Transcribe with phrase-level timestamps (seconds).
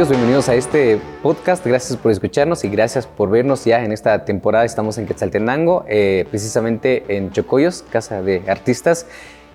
[0.00, 0.16] amigos?
[0.16, 1.66] Bienvenidos a este podcast.
[1.66, 4.64] Gracias por escucharnos y gracias por vernos ya en esta temporada.
[4.64, 9.06] Estamos en Quetzaltenango, eh, precisamente en Chocoyos, Casa de Artistas.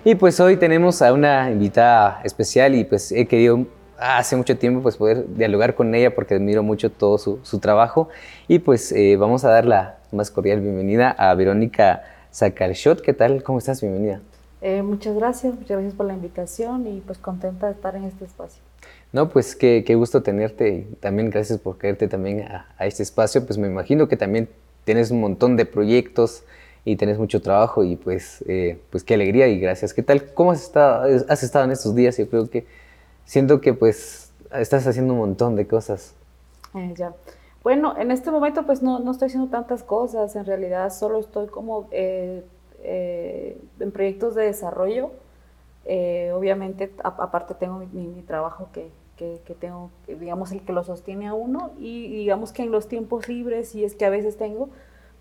[0.04, 3.66] Y pues hoy tenemos a una invitada especial y pues he querido
[3.98, 8.08] hace mucho tiempo pues poder dialogar con ella porque admiro mucho todo su, trabajo.
[8.46, 13.00] Y pues eh, vamos a dar la más cordial bienvenida a Verónica Zakalshot.
[13.00, 13.42] ¿Qué tal?
[13.42, 13.80] ¿Cómo estás?
[13.80, 14.20] Bienvenida.
[14.60, 18.26] Eh, muchas gracias, muchas gracias por la invitación y pues contenta de estar en este
[18.26, 18.65] espacio.
[19.16, 23.46] No, pues qué, qué gusto tenerte y también gracias por caerte también a, este espacio.
[23.46, 24.46] Pues me imagino que también
[24.84, 26.44] tienes un montón de proyectos
[26.84, 29.94] y tienes mucho trabajo y pues, eh, pues qué alegría y gracias.
[29.94, 30.34] ¿Qué tal?
[30.34, 32.18] ¿Cómo has estado, has estado en estos días?
[32.18, 32.66] Yo creo que
[33.24, 36.14] siento que pues estás haciendo un montón de cosas.
[36.74, 37.14] Eh, ya.
[37.62, 41.46] Bueno, en este momento pues no, no, estoy haciendo tantas cosas, en realidad solo estoy
[41.46, 42.44] como eh,
[42.82, 45.10] eh, en proyectos de desarrollo.
[45.86, 51.70] Obviamente, aparte tengo mi, trabajo que, que, tengo, digamos, el que lo sostiene a uno
[51.78, 54.68] y digamos que en los tiempos libres, y es que a veces tengo,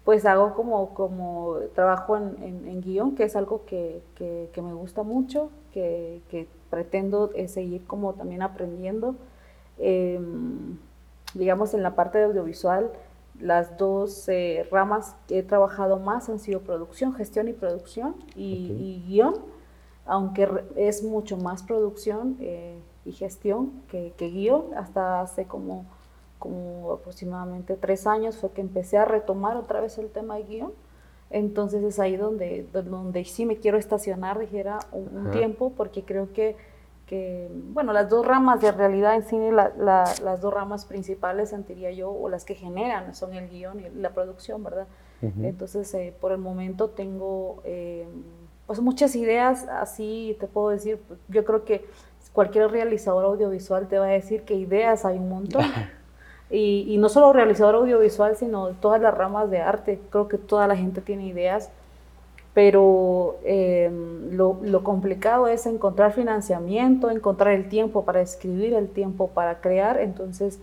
[0.03, 5.03] pues hago como, como trabajo en, en, guion, que es algo que, que me gusta
[5.03, 9.15] mucho, que, pretendo eh, seguir como también aprendiendo.
[9.77, 10.77] Em,
[11.33, 12.91] digamos, en la parte de audiovisual,
[13.39, 19.03] las dos eh, ramas que he trabajado más han sido producción, gestión y producción y,
[19.07, 19.35] guion,
[20.05, 24.73] aunque es mucho más producción eh, y gestión que, guion.
[24.75, 25.85] Hasta hace como,
[26.39, 30.73] como aproximadamente tres años fue que empecé a retomar otra vez el tema de guion.
[31.29, 36.55] Entonces es ahí donde, donde sí me quiero estacionar, dijera, un tiempo, porque creo que
[37.05, 42.11] que, bueno, las dos ramas de realidad en cine, las dos ramas principales, sentiría yo,
[42.11, 44.87] o las que generan, son el guion y la producción, ¿verdad?
[45.41, 48.07] Entonces, eh, por el momento tengo, eh,
[48.67, 51.85] pues, muchas ideas, así te puedo decir, yo creo que
[52.35, 55.65] cualquier realizador audiovisual te va a decir que ideas hay un montón.
[56.51, 60.67] y, y no solo realizador audiovisual, sino todas las ramas de arte, creo que toda
[60.67, 61.71] la gente tiene ideas
[62.55, 63.91] pero eh,
[64.31, 70.61] lo, complicado es encontrar financiamiento, encontrar el tiempo para escribir, el tiempo para crear, entonces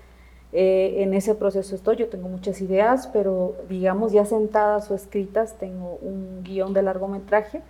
[0.54, 5.58] eh, en ese proceso estoy, yo tengo muchas ideas, pero digamos ya sentadas o escritas,
[5.58, 7.60] tengo un guion de largometraje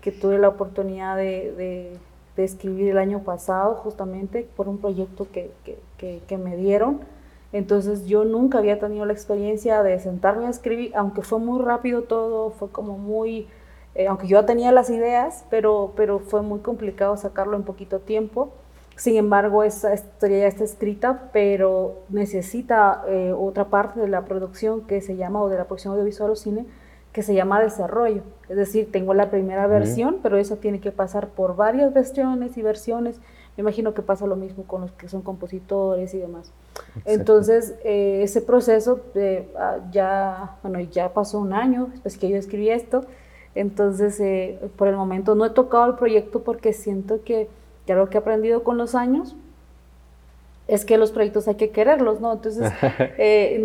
[0.00, 1.92] que tuve la oportunidad de,
[2.44, 5.50] escribir el año pasado justamente por un proyecto que,
[5.98, 7.00] que me dieron.
[7.52, 12.02] Entonces yo nunca había tenido la experiencia de sentarme a escribir, aunque fue muy rápido
[12.02, 13.48] todo, fue como muy
[13.94, 18.50] eh, aunque yo tenía las ideas, pero, pero fue muy complicado sacarlo en poquito tiempo.
[18.96, 24.82] Sin embargo, esa historia ya está escrita, pero necesita eh, otra parte de la producción
[24.82, 26.66] que se llama, o de la producción audiovisual o cine,
[27.12, 28.22] que se llama desarrollo.
[28.48, 32.62] Es decir, tengo la primera versión, pero eso tiene que pasar por varias versiones y
[32.62, 33.20] versiones.
[33.56, 36.52] Me imagino que pasa lo mismo con los que son compositores y demás.
[37.04, 39.00] Entonces, eh, ese proceso
[39.58, 43.04] ah, ya, bueno, ya pasó un año después que yo escribí esto
[43.54, 47.48] entonces, eh, por el momento no he tocado el proyecto porque siento que
[47.86, 49.36] ya lo que he aprendido con los años
[50.70, 52.32] es que los proyectos hay que quererlos, ¿no?
[52.32, 52.72] Entonces,
[53.18, 53.62] eh,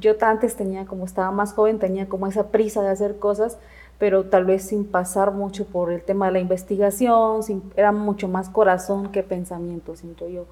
[0.00, 3.58] yo antes tenía, como estaba más joven, tenía como esa prisa de hacer cosas,
[3.98, 7.40] pero tal vez sin pasar mucho por el tema de la investigación,
[7.76, 10.46] era mucho más corazón que pensamiento, siento yo.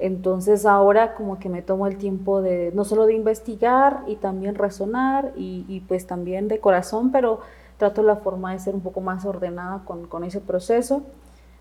[0.00, 4.56] Entonces ahora como que me tomo el tiempo de no solo de investigar y también
[4.56, 7.40] razonar y, y pues también de corazón, pero
[7.78, 11.02] trato la forma de ser un poco más ordenada con, con ese proceso.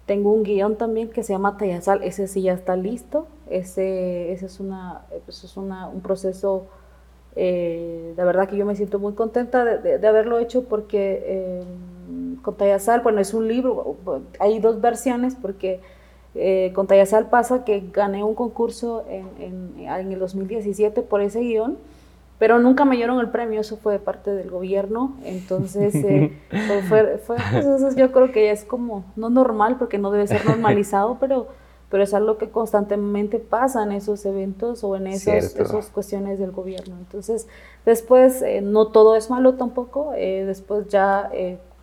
[0.06, 4.48] Tengo un guion también que se llama Tayasal, ese sí ya está listo, ese, ese
[4.48, 6.66] es, una, pues es una, un proceso,
[7.38, 11.64] eh, la verdad que yo me siento muy contenta de, haberlo hecho porque eh,
[12.42, 13.96] con Tayasal, bueno, es un libro,
[14.40, 15.80] hay dos versiones porque
[16.36, 21.40] eh, con Tayasal pasa que gané un concurso en, en, en el 2017 por ese
[21.40, 21.78] guion
[22.44, 26.38] pero nunca me dieron el premio, eso fue de parte del gobierno, entonces eh,
[26.90, 31.16] fue, fue pues, yo creo que es como, no normal, porque no debe ser normalizado,
[31.22, 31.48] pero,
[31.88, 35.56] pero es algo que constantemente pasa en esos eventos o en esas
[35.94, 36.98] cuestiones del gobierno.
[37.00, 37.48] Entonces,
[37.86, 41.32] después, eh, no todo es malo tampoco, eh, después ya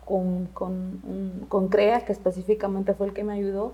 [0.05, 1.01] con, con,
[1.49, 3.73] con, CREA, que específicamente fue el que me ayudó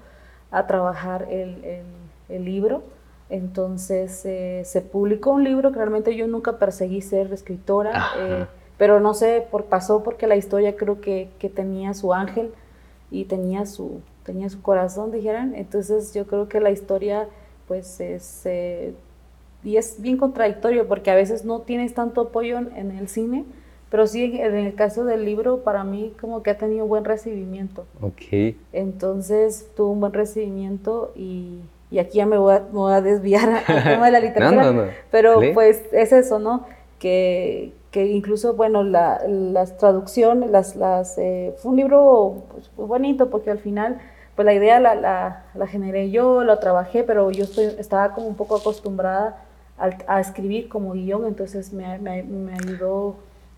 [0.52, 1.86] a trabajar el, el,
[2.30, 2.82] el libro,
[3.30, 8.46] entonces eh, se publicó un libro que realmente yo nunca perseguí ser escritora, eh,
[8.78, 12.52] pero no sé, por, pasó porque la historia creo que, que, tenía su ángel
[13.12, 15.56] y tenía su, tenía su corazón, dijeran.
[15.56, 17.28] Entonces yo creo que la historia
[17.68, 18.44] pues es...
[18.46, 18.94] Eh,
[19.64, 23.44] y es bien contradictorio porque a veces no tienes tanto apoyo en, el cine,
[23.90, 27.04] pero sí en el caso del libro para mí como que ha tenido un buen
[27.04, 27.86] recibimiento.
[28.00, 28.56] Ok.
[28.72, 31.60] Entonces tuvo un buen recibimiento y,
[31.90, 36.12] y aquí ya me voy a, desviar al tema de la literatura, pero pues es
[36.12, 36.66] eso, ¿no?
[37.00, 42.88] Que, que incluso, bueno, la, las traducciones, las, las, eh, fue un libro pues, muy
[42.88, 44.00] bonito porque al final,
[44.36, 48.28] pues la idea la, la, la, generé yo, la trabajé, pero yo estoy, estaba como
[48.28, 49.44] un poco acostumbrada
[49.78, 53.16] a, a escribir como guion, entonces me, me, me ayudó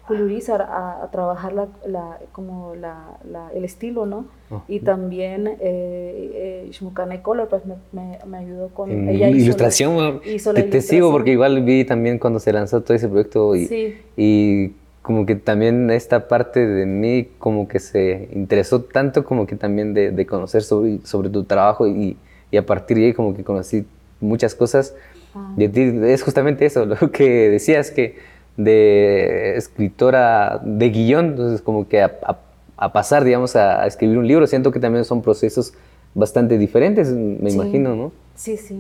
[0.10, 3.18] a, a, trabajar la, la, como la,
[3.54, 4.26] el estilo, ¿no?
[4.68, 9.10] Y también eh, eh Color, pues me, me, ayudó con...
[9.10, 13.08] ella ilustración, hizo te, te, sigo porque igual vi también cuando se lanzó todo ese
[13.08, 19.24] proyecto y, y como que también esta parte de mí como que se interesó tanto
[19.24, 22.18] como que también de, de conocer sobre, sobre tu trabajo y,
[22.52, 23.86] y, a partir de ahí como que conocí
[24.20, 24.96] muchas cosas.
[25.34, 25.54] Ah.
[25.58, 25.70] Ti
[26.04, 28.18] es justamente eso, lo que decías que
[28.58, 34.72] de escritora de guion, entonces como que a, pasar, digamos, a, escribir un libro, siento
[34.72, 35.74] que también son procesos
[36.14, 38.12] bastante diferentes, me imagino, ¿no?
[38.36, 38.80] Sí, sí.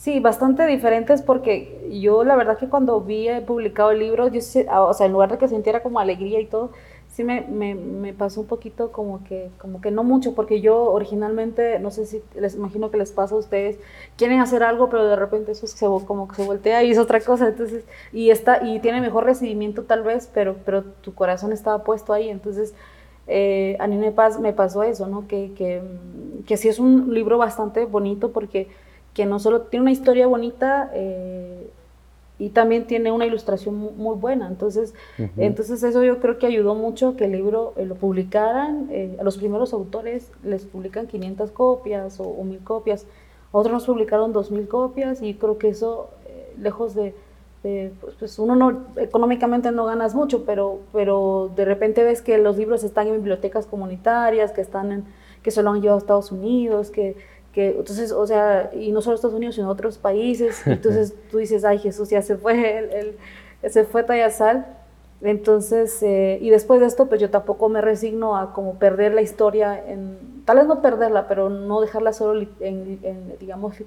[0.00, 4.94] Sí, bastante diferentes porque yo la verdad que cuando vi publicado el libro, yo, o
[4.94, 6.70] sea, en lugar de que sintiera como alegría y todo,
[7.20, 10.90] sí me, me, me, pasó un poquito como que, como que no mucho, porque yo
[10.90, 13.78] originalmente, no sé si les imagino que les pasa a ustedes,
[14.16, 17.20] quieren hacer algo, pero de repente eso se, como que se voltea y es otra
[17.20, 21.84] cosa, entonces, y, está, y tiene mejor recibimiento tal vez, pero, pero tu corazón estaba
[21.84, 22.74] puesto ahí, entonces...
[23.32, 25.28] Eh, a mí me, pasó eso, ¿no?
[25.28, 25.80] Que, que,
[26.46, 28.66] que sí es un libro bastante bonito porque
[29.14, 31.70] que no solo tiene una historia bonita, eh,
[32.40, 34.48] y también tiene una ilustración muy, buena.
[34.48, 34.94] Entonces,
[35.36, 38.88] entonces eso yo creo que ayudó mucho que el libro eh, lo publicaran.
[38.90, 43.06] Eh, a los primeros autores les publican 500 copias o, o 1000 copias.
[43.52, 47.14] Otros nos publicaron 2000 copias y creo que eso, eh, lejos de,
[47.62, 52.56] pues, pues, uno no, económicamente no ganas mucho, pero, pero de repente ves que los
[52.56, 55.04] libros están en bibliotecas comunitarias, que, están en,
[55.42, 57.16] que se lo han llevado a Estados Unidos, que
[57.52, 61.64] que entonces, o sea, y no solo Estados Unidos, sino otros países, entonces tú dices,
[61.64, 63.16] ay Jesús, ya se fue,
[63.68, 64.66] se fue Tayasal,
[65.22, 69.20] entonces, eh, y después de esto, pues yo tampoco me resigno a como perder la
[69.20, 73.78] historia, en, tal vez no perderla, pero no dejarla solo en, digamos,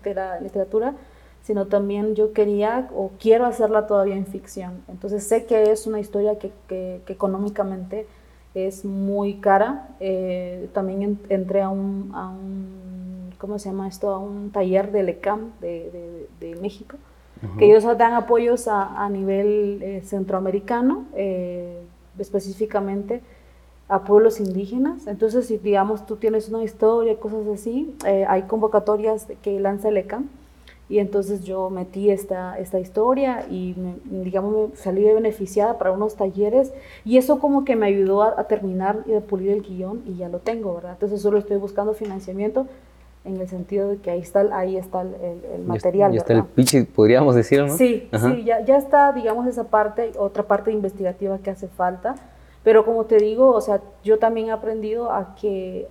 [0.42, 0.94] literatura,
[1.42, 4.84] sino también yo quería o quiero hacerla todavía en ficción.
[4.88, 8.06] Entonces sé que es una historia que, que, económicamente
[8.54, 9.90] es muy cara.
[10.00, 12.83] Eh, también entré a un, a un
[13.44, 14.10] ¿cómo se llama esto?
[14.10, 16.96] A un taller de LECAM de, de, México,
[17.60, 21.82] que ellos dan apoyos a, a nivel eh, centroamericano, eh,
[22.18, 23.20] específicamente
[23.90, 25.08] a pueblos indígenas.
[25.08, 29.98] Entonces, si digamos tú tienes una historia, cosas así, eh, hay convocatorias que lanza el
[29.98, 30.30] ECAM.
[30.88, 33.76] Y entonces yo metí esta, esta historia y,
[34.06, 36.72] digamos, me salí beneficiada para unos talleres
[37.04, 40.16] y eso como que me ayudó a, a terminar y a pulir el guion y
[40.16, 40.94] ya lo tengo, ¿verdad?
[40.94, 42.68] Entonces solo estoy buscando financiamiento
[43.26, 45.16] en el sentido de que ahí está, ahí está el,
[45.56, 46.12] el material.
[46.12, 47.78] Ya está el pitch, podríamos decir, ¿no?
[47.78, 52.16] Sí, sí, ya, ya está, digamos, esa parte, otra parte investigativa que hace falta,
[52.64, 55.88] pero como te digo, o sea, yo también he aprendido a que,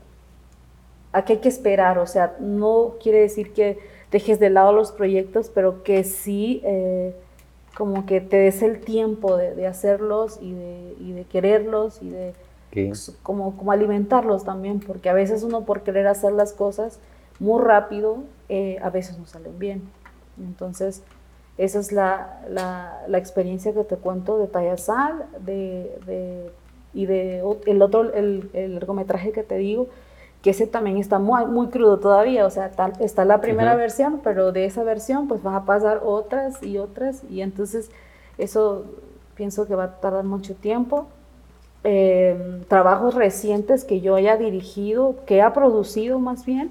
[1.13, 3.79] a que hay que esperar, o sea, no quiere decir que
[4.11, 7.15] dejes de lado los proyectos, pero que sí, eh,
[7.77, 12.11] como que te des el tiempo de, de hacerlos y de, y de quererlos y
[12.11, 12.35] de...
[13.23, 17.01] Como, como alimentarlos también, porque a veces uno por querer hacer las cosas
[17.43, 18.19] muy rápido,
[18.49, 19.83] eh, a veces no salen bien.
[20.39, 21.03] Entonces,
[21.59, 26.51] esa es la, la, experiencia que te cuento de Tayasal de, de,
[26.95, 29.89] y de el otro, el, el, largometraje que te digo,
[30.41, 34.21] que ese también está muy, muy crudo todavía, o sea, tal, está la primera versión,
[34.23, 37.91] pero de esa versión pues vas a pasar otras y otras, y entonces
[38.39, 38.85] eso
[39.35, 41.09] pienso que va a tardar mucho tiempo.
[41.85, 46.71] Eh, trabajos recientes que yo haya dirigido, que ha producido más bien,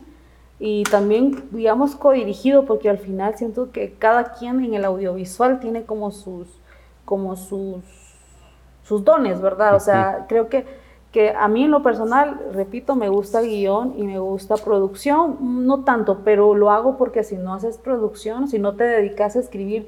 [0.63, 5.86] y también, digamos, codirigido, porque al final siento que cada quien en el audiovisual tiene
[5.86, 6.48] como sus,
[7.03, 7.84] como sus,
[8.84, 9.75] sus dones, ¿verdad?
[9.75, 10.68] O sea, creo que,
[11.12, 15.84] que a mí en lo personal, repito, me gusta guion y me gusta producción, no
[15.84, 19.88] tanto, pero lo hago porque si no haces producción, si no te dedicas a escribir,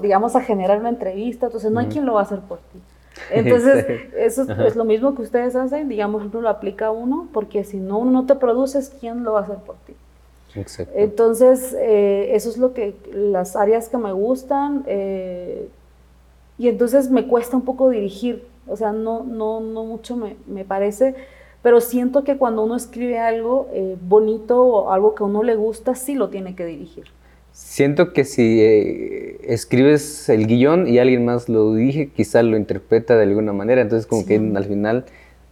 [0.00, 2.80] digamos, a generar una entrevista, entonces no hay quien lo va a hacer por ti.
[3.30, 7.62] Entonces, eso es, lo mismo que ustedes hacen, digamos, uno lo aplica a uno, porque
[7.62, 9.94] si no, uno no te produces, ¿quién lo va a hacer por ti?
[10.94, 15.68] Entonces, eh, eso es lo que, las áreas que me gustan, eh,
[16.58, 20.64] y entonces me cuesta un poco dirigir, o sea, no, no, no mucho me, me
[20.64, 21.14] parece,
[21.62, 25.56] pero siento que cuando uno escribe algo eh, bonito o algo que a uno le
[25.56, 27.04] gusta, sí lo tiene que dirigir.
[27.52, 28.60] Siento que si
[29.42, 34.06] escribes el guion y alguien más lo dirige, quizás lo interpreta de alguna manera, entonces
[34.06, 35.04] como que al final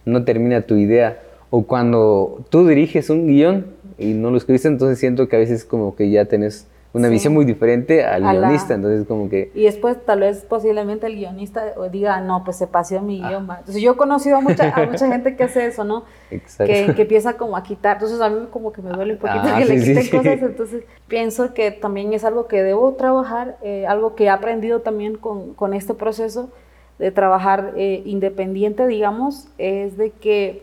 [0.05, 1.21] no termina tu idea.
[1.49, 5.65] O cuando tú diriges un guion, y no lo escribiste, entonces siento que a veces
[5.65, 9.51] como que ya tenés una visión muy diferente al guionista, entonces como que...
[9.55, 13.29] Y después tal vez posiblemente el guionista diga, no, pues se paseó mi ah.
[13.29, 13.57] idioma.
[13.59, 16.03] Entonces yo he conocido a mucha, a mucha gente que hace eso, ¿no?
[16.29, 16.71] Exacto.
[16.71, 19.41] Que, que, empieza como a quitar, entonces a mí como que me duele un poquito
[19.43, 23.87] ah, que le quiten cosas, entonces pienso que también es algo que debo trabajar, eh,
[23.87, 26.51] algo que he aprendido también con, con este proceso
[26.99, 30.61] de trabajar eh, independiente, digamos, es de que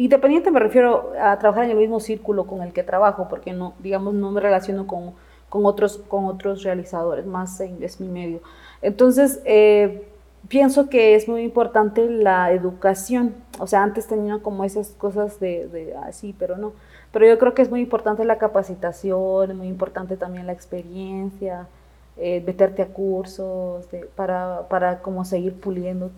[0.00, 3.74] Independiente me refiero a trabajar en el mismo círculo con el que trabajo, porque no,
[3.80, 5.12] digamos, no me relaciono con,
[5.50, 8.40] con otros, con otros realizadores, más en, es mi medio.
[8.80, 10.08] Entonces, eh,
[10.48, 13.34] pienso que es muy importante la educación.
[13.58, 16.72] O sea, antes tenía como esas cosas de, así, pero no.
[17.12, 21.68] Pero yo creo que es muy importante la capacitación, es muy importante también la experiencia,
[22.16, 26.10] eh, meterte a cursos, para, para como seguir puliendo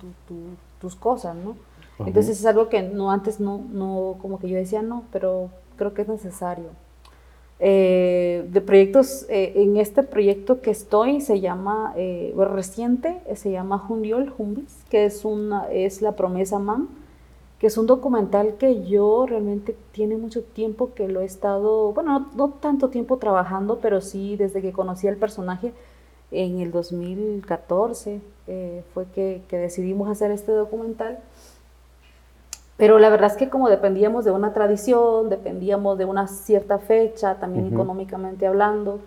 [0.79, 1.57] tus cosas, ¿no?
[1.99, 5.95] Entonces es algo que no antes no, no, como que yo decía no, pero creo
[5.95, 6.71] que es necesario.
[7.65, 13.79] Eh, de proyectos, eh, en este proyecto que estoy se llama, eh, reciente, se llama
[13.79, 16.89] Jundiol, Jumbis, que es, una, es la promesa MAM,
[17.61, 22.31] que es un documental que yo realmente tiene mucho tiempo que lo he estado, bueno,
[22.35, 25.73] no, tanto tiempo trabajando, pero sí desde que conocí al personaje
[26.33, 28.21] en el 2014
[28.93, 31.21] fue que, que decidimos hacer este documental
[32.83, 37.37] pero la verdad es que como dependíamos de una tradición, dependíamos de una cierta fecha,
[37.37, 38.99] también económicamente hablando,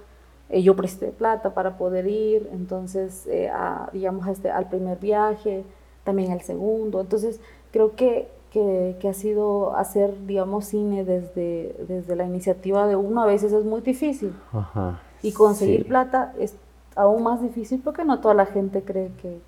[0.48, 3.51] eh, yo presté plata para poder ir, entonces, eh,
[3.91, 5.65] digamos, este, al primer viaje,
[6.05, 7.01] también al segundo.
[7.01, 7.41] Entonces,
[7.74, 13.25] creo que, que, ha sido hacer, digamos, cine desde, desde la iniciativa de uno a
[13.25, 14.34] veces es muy difícil.
[15.22, 16.55] y conseguir plata es
[16.96, 19.41] aún más difícil porque no toda la gente cree que,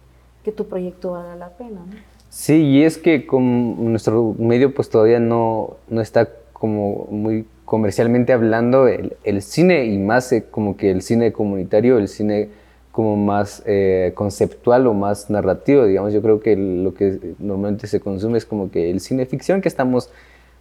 [0.43, 1.79] que tu proyecto vale la pena.
[1.79, 2.16] ¿no?
[2.29, 8.33] Sí, y es que con nuestro medio pues todavía no, no está como muy comercialmente
[8.33, 12.49] hablando el, el cine y más eh, como que el cine comunitario, el cine
[12.91, 17.99] como más eh, conceptual o más narrativo, digamos, yo creo que lo que normalmente se
[17.99, 20.09] consume es como que el cine ficción que estamos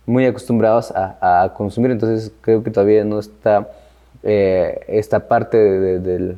[0.04, 3.70] muy acostumbrados a, a consumir, entonces creo que todavía no está
[4.22, 6.36] eh, esta parte del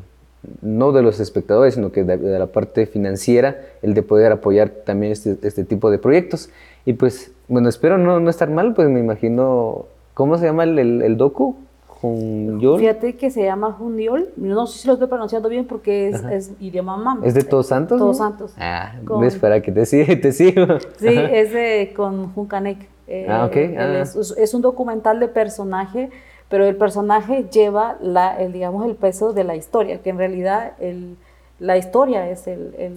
[0.62, 5.12] no de los espectadores, sino que de, la parte financiera, el de poder apoyar también
[5.12, 6.50] este, este, tipo de proyectos.
[6.84, 10.78] Y pues, bueno, espero no, no estar mal, pues me imagino, ¿cómo se llama el,
[10.78, 11.56] el, docu?
[11.86, 12.78] Jundiol.
[12.78, 16.52] Fíjate que se llama Jundiol, no sé si lo estoy pronunciando bien porque es, es
[16.60, 17.24] idioma mam.
[17.24, 17.98] ¿Es de Todos Santos?
[17.98, 18.54] Todos Santos.
[18.56, 20.78] Ah, ves para que te, siga, te sigo.
[20.96, 22.88] Sí, es de, con Juncanek.
[23.08, 23.56] Eh, ah, ok.
[23.76, 24.00] Ah.
[24.02, 26.10] Es, es, un documental de personaje
[26.48, 30.72] pero el personaje lleva la, el, digamos, el peso de la historia, que en realidad
[30.80, 31.16] el,
[31.58, 32.94] la historia es el,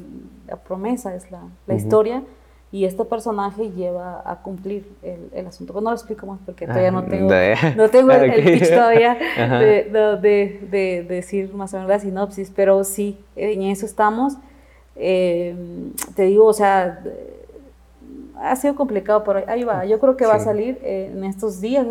[0.47, 2.23] la promesa, es la, la historia,
[2.71, 5.73] y este personaje lleva a cumplir el, asunto.
[5.73, 7.29] Pues no lo explico más porque todavía no ah, tengo,
[7.75, 9.17] no tengo el, pitch todavía
[9.59, 9.89] de,
[10.21, 14.37] de, de, decir más o menos la sinopsis, pero sí, en eso estamos.
[14.95, 15.53] Eh,
[16.15, 17.01] te digo, o sea
[18.41, 19.85] ha sido complicado, pero ahí va.
[19.85, 21.85] Yo creo que va a salir eh, en estos días.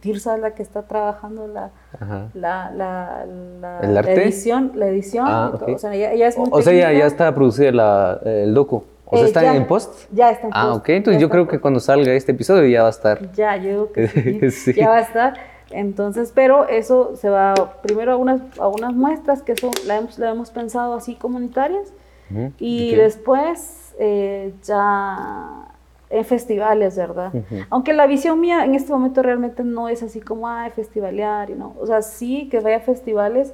[0.00, 1.70] Tirsa es la que está trabajando la,
[2.34, 3.24] la, la,
[3.82, 4.72] la, edición.
[4.74, 8.54] La edición ah, O sea, ya, ya, es o sea ya, ya, está producida el
[8.54, 8.84] docu.
[9.04, 10.10] ¿O sea, eh, está en post?
[10.12, 10.74] Ya está en ah, post.
[10.74, 10.88] Ah, ok.
[10.88, 13.32] Entonces yo creo que cuando salga este episodio ya va a estar.
[13.32, 15.34] Ya, yo creo que sí, Ya va a estar.
[15.70, 20.18] Entonces, pero eso se va primero a unas, a unas muestras que son, la hemos,
[20.18, 21.92] la hemos pensado así comunitarias.
[22.58, 25.65] Y después eh, ya
[26.18, 27.32] en festivales, ¿verdad?
[27.70, 31.74] Aunque la visión mía en este momento realmente no es así como, ah, festivalear, ¿no?
[31.80, 33.52] O sea, sí que vaya a festivales,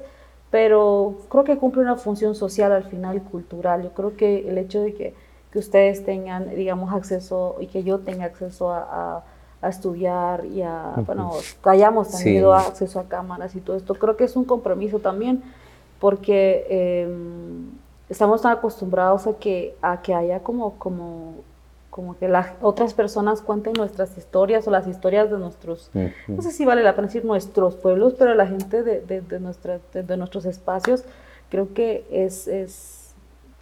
[0.49, 3.83] pero creo que cumple una función social al final, cultural.
[3.83, 5.15] Yo creo que el hecho de que,
[5.51, 9.23] que ustedes tengan, digamos, acceso y que yo tenga acceso a,
[9.61, 11.31] a, estudiar y a, bueno,
[11.63, 15.41] que hayamos tenido acceso a cámaras y todo esto, creo que es un compromiso también,
[15.99, 17.71] porque em,
[18.09, 21.35] estamos tan acostumbrados a que, a que haya como, como
[21.93, 25.91] como que las otras personas cuenten nuestras historias o las historias de nuestros,
[26.27, 30.01] no sé si vale la pena decir nuestros pueblos, pero la gente de, de, de,
[30.01, 31.03] de, nuestros espacios,
[31.51, 33.13] creo que es, es,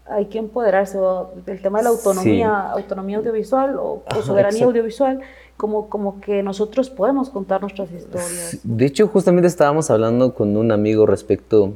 [0.06, 0.98] hay que empoderarse
[1.46, 5.20] del tema de la autonomía, autonomía audiovisual o, soberanía audiovisual,
[5.58, 8.60] como, como que nosotros podemos contar nuestras historias.
[8.64, 11.74] De hecho, justamente estábamos hablando con un amigo respecto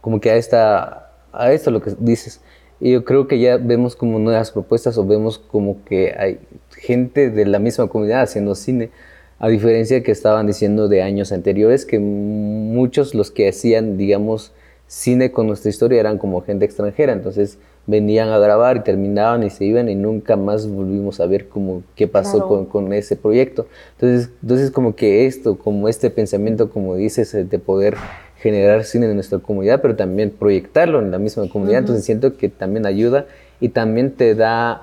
[0.00, 2.40] como que a, esta, a esto lo que dices,
[2.82, 6.40] y yo creo que ya vemos como nuevas propuestas o vemos como que hay
[6.76, 8.90] gente de la misma comunidad haciendo cine,
[9.38, 14.50] a diferencia que estaban diciendo de años anteriores, que muchos los que hacían, digamos,
[14.88, 17.12] cine con nuestra historia eran como gente extranjera.
[17.12, 21.46] Entonces, venían a grabar y terminaban y se iban y nunca más volvimos a ver
[21.46, 23.68] como qué pasó con, con, ese proyecto.
[23.92, 27.94] Entonces, entonces como que esto, como este pensamiento, como dices, de poder
[28.42, 32.48] generar cine en nuestra comunidad, pero también proyectarlo en la misma comunidad, entonces siento que
[32.48, 33.26] también ayuda
[33.60, 34.82] y también te da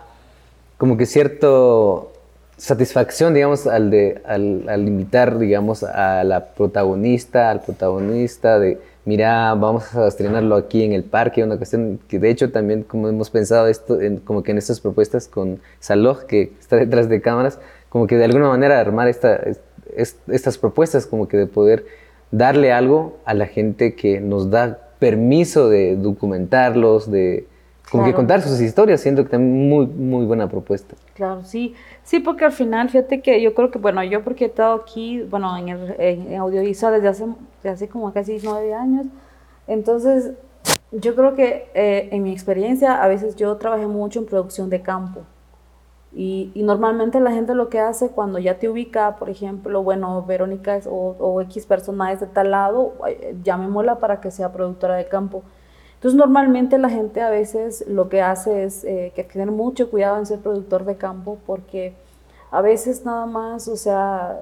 [0.78, 2.14] como que cierto
[2.56, 9.56] satisfacción, digamos, al, de, al, al invitar, digamos, a la protagonista, al protagonista de mira,
[9.56, 13.32] vamos a estrenarlo aquí en el parque, una cuestión que de hecho también como hemos
[13.32, 17.60] pensado esto, en, como que en estas propuestas con Saloj, que está detrás de cámaras,
[17.90, 19.42] como que de alguna manera armar esta,
[19.96, 21.86] estas propuestas, como que de poder
[22.32, 27.48] darle algo a la gente que nos da permiso de documentarlos, de
[27.90, 30.96] como que contar sus historias, siento que también muy, muy buena propuesta.
[31.16, 31.74] Claro, sí.
[32.04, 35.24] Sí, porque al final, fíjate que yo creo que, bueno, yo porque he estado aquí,
[35.24, 37.26] bueno, en, el, en audiovisual desde hace,
[37.64, 39.08] desde hace como casi nueve años,
[39.68, 40.34] entonces
[40.92, 44.82] yo creo que eh, en mi experiencia a veces yo trabajé mucho en producción de
[44.82, 45.22] campo.
[46.12, 50.24] Y, y, normalmente la gente lo que hace cuando ya te ubica, por ejemplo, bueno,
[50.26, 52.94] Verónica es, o, o X personajes de tal lado,
[53.44, 55.44] llamémosla para que sea productora de campo.
[56.00, 60.18] Entonces normalmente la gente a veces lo que hace es eh, que tener mucho cuidado
[60.18, 61.94] en ser productor de campo porque
[62.52, 64.40] a veces nada más, o sea,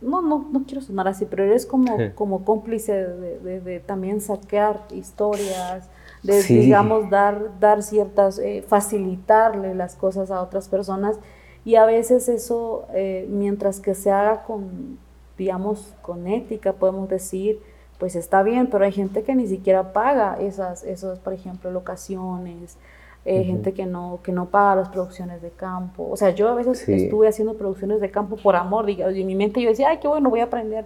[0.00, 4.80] no, no, no quiero sonar así, pero eres como, como cómplice de, de, también saquear
[4.94, 5.90] historias,
[6.26, 11.18] de digamos dar, dar ciertas, eh, facilitarle las cosas a otras personas
[11.64, 14.98] y a veces eso, eh, mientras que se haga con,
[15.36, 17.60] digamos, con ética, podemos decir,
[17.98, 22.76] pues está bien, pero hay gente que ni siquiera paga esas, esos, por ejemplo, locaciones,
[23.24, 26.08] eh, gente que no, que no paga las producciones de campo.
[26.08, 29.26] O sea, yo a veces estuve haciendo producciones de campo por amor, digamos, y en
[29.26, 30.84] mi mente yo decía, ay, qué bueno, voy a aprender.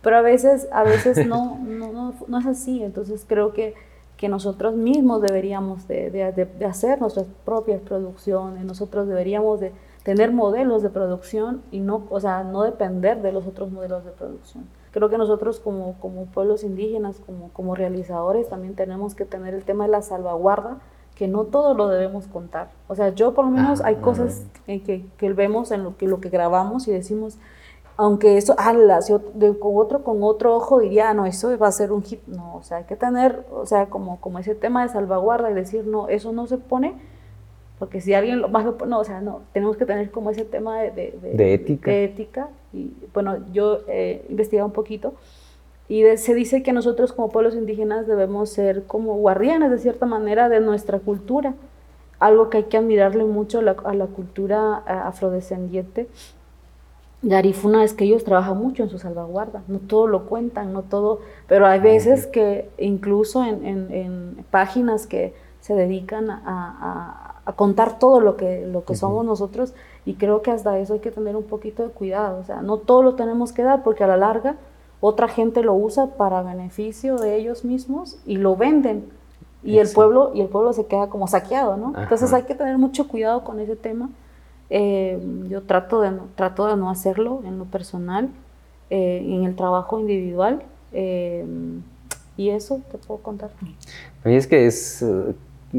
[0.00, 2.84] Pero a veces, a veces no, no, no, no es así.
[2.84, 3.74] Entonces creo que,
[4.20, 9.72] que nosotros mismos deberíamos de, de, de, hacer nuestras propias producciones, nosotros deberíamos de
[10.02, 14.10] tener modelos de producción y no, o sea, no depender de los otros modelos de
[14.10, 14.64] producción.
[14.90, 19.64] Creo que nosotros como, como pueblos indígenas, como, como realizadores, también tenemos que tener el
[19.64, 20.76] tema de la salvaguarda,
[21.14, 22.68] que no todo lo debemos contar.
[22.88, 24.02] O sea, yo por lo menos hay ah.
[24.02, 27.38] cosas que, que, vemos en lo que, lo que grabamos y decimos,
[27.96, 31.68] aunque eso, ala, si de, con otro con otro ojo diría, ah, no, eso va
[31.68, 32.20] a ser un hit.
[32.26, 35.54] No, o sea, hay que tener, o sea, como, como ese tema de salvaguarda y
[35.54, 36.94] decir, no, eso no se pone
[37.80, 40.82] porque si alguien lo más no, o sea, no, tenemos que tener como ese tema
[40.82, 41.90] de, de, ética.
[41.90, 42.48] De ética.
[42.74, 45.14] Y bueno, yo he investigado un poquito
[45.88, 50.50] y se dice que nosotros como pueblos indígenas debemos ser como guardianes de cierta manera
[50.50, 51.54] de nuestra cultura.
[52.18, 56.06] Algo que hay que admirarle mucho a la, a la cultura eh, afrodescendiente.
[57.22, 61.20] Yarifuna es que ellos trabajan mucho en su salvaguarda, no todo lo cuentan, no todo,
[61.46, 67.98] pero hay veces que incluso en, en, en páginas que se dedican a a contar
[67.98, 71.36] todo lo que, lo que somos nosotros y creo que hasta eso hay que tener
[71.36, 74.16] un poquito de cuidado, o sea, no todo lo tenemos que dar porque a la
[74.16, 74.56] larga
[75.00, 79.10] otra gente lo usa para beneficio de ellos mismos y lo venden.
[79.62, 81.92] Y el pueblo y el pueblo se queda como saqueado, ¿no?
[81.98, 84.10] Entonces hay que tener mucho cuidado con ese tema.
[84.70, 88.30] Eh, yo trato de, no, trato de no hacerlo en lo personal,
[88.88, 90.62] eh, en el trabajo individual.
[90.92, 91.44] Eh,
[92.36, 93.50] y eso te puedo contar.
[94.24, 95.04] A mí es que es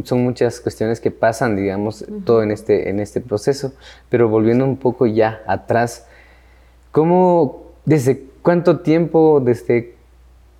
[0.03, 3.73] son muchas cuestiones que pasan, digamos, todo en este, en este proceso.
[4.09, 6.07] Pero volviendo un poco ya atrás,
[6.91, 9.95] ¿cómo, desde cuánto tiempo, desde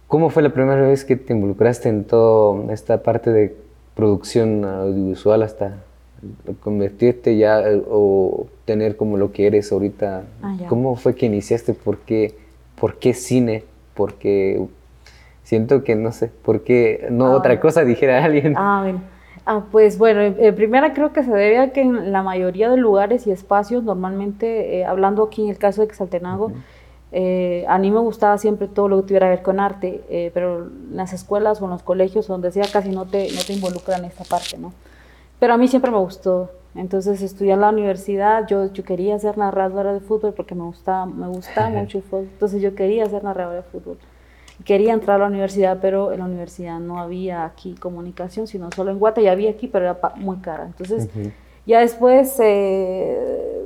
[0.08, 3.56] cómo fue la primera vez que te involucraste en toda esta parte de
[3.96, 5.78] producción audiovisual hasta
[6.62, 10.24] convertirte ya o tener como lo que eres ahorita?
[10.42, 11.74] Ah, ¿Cómo fue que iniciaste?
[11.74, 12.36] ¿Por qué,
[12.80, 13.64] ¿Por qué cine?
[13.94, 14.62] Porque
[15.44, 17.36] siento que no sé, ¿por qué no ah.
[17.36, 18.54] otra cosa dijera alguien?
[18.58, 19.02] Ah, bien.
[19.46, 22.78] Ah, pues bueno, eh, primera creo que se debe a que en la mayoría de
[22.78, 26.52] lugares y espacios, normalmente, eh, hablando aquí en el caso de Exaltenago,
[27.12, 30.32] eh, a mí me gustaba siempre todo lo que tuviera que ver con arte, eh,
[30.34, 33.54] pero en las escuelas o en los colegios, donde sea, casi no te, no te
[33.54, 34.74] involucran en esta parte, ¿no?
[35.42, 36.52] Pero a mí siempre me gustó.
[36.76, 41.08] Entonces estudié en la universidad, yo, yo quería ser narradora de fútbol porque me gustaba,
[41.08, 43.98] me gustaba mucho el fútbol, entonces yo quería ser narradora de fútbol.
[44.66, 48.92] Quería entrar a la universidad, pero en la universidad no había aquí comunicación, sino solo
[48.92, 50.68] en Guate, ya había aquí, pero era muy cara.
[50.68, 51.10] Entonces,
[51.66, 53.66] ya después, eh,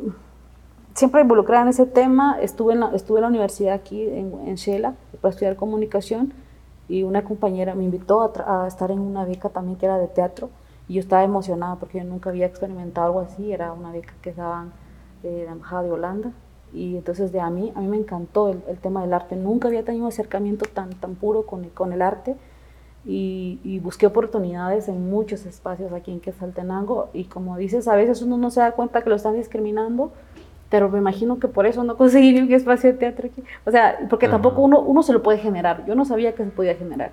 [0.94, 4.56] siempre involucrada en ese tema, estuve en la, estuve en la universidad aquí en, en
[4.56, 6.32] Shela para estudiar comunicación.
[6.88, 10.50] Y una compañera me invitó a, estar en una beca también que era de teatro
[10.88, 14.34] y yo estaba emocionada porque yo nunca había experimentado algo así, era una beca que
[14.34, 14.72] daban
[15.24, 16.32] de la Embajada de Holanda
[16.74, 19.36] y entonces de a mí, a mí me encantó el, tema del arte.
[19.36, 22.36] Nunca había tenido un acercamiento tan, tan puro con, con el arte.
[23.06, 28.38] y, busqué oportunidades en muchos espacios aquí en Quetzaltenango y como dices, a veces uno
[28.38, 30.12] no se da cuenta que lo están discriminando,
[30.70, 33.44] pero me imagino que por eso no conseguí un espacio de teatro aquí.
[33.66, 36.52] O sea, porque tampoco uno, uno se lo puede generar, yo no sabía que se
[36.52, 37.12] podía generar.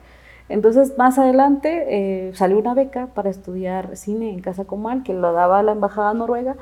[0.48, 5.32] Entonces, más adelante eh, salió una beca para estudiar cine en Casa Comal, que lo
[5.32, 6.56] daba la Embajada Noruega,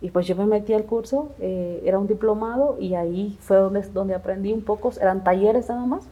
[0.00, 3.82] y pues yo me metí al curso, eh, era un diplomado, y ahí fue donde,
[3.82, 6.06] donde aprendí un poco, eran talleres nada más.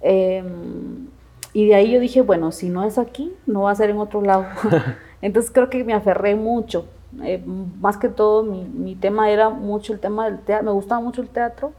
[0.00, 1.08] Em,
[1.52, 3.98] y de ahí yo dije, bueno, si no es aquí, no va a ser en
[3.98, 4.44] otro lado.
[5.22, 6.86] Entonces creo que me aferré mucho.
[7.22, 7.42] Eh,
[7.80, 11.22] más que todo, mi, mi, tema era mucho el tema del teatro, me gustaba mucho
[11.22, 11.72] el teatro.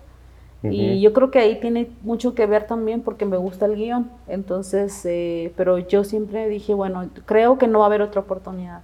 [0.63, 4.09] Y yo creo que ahí tiene mucho que ver también porque me gusta el guion.
[4.27, 8.81] Entonces, eh, pero yo siempre dije, bueno, creo que no va a haber otra oportunidad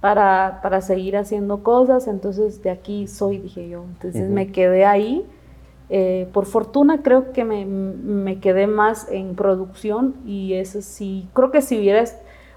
[0.00, 2.08] para, para seguir haciendo cosas.
[2.08, 3.84] Entonces, de aquí soy, dije yo.
[3.84, 5.24] Entonces me quedé ahí
[5.90, 11.50] eh, por fortuna creo que me, me, quedé más en producción y eso sí, creo
[11.50, 12.04] que si hubiera,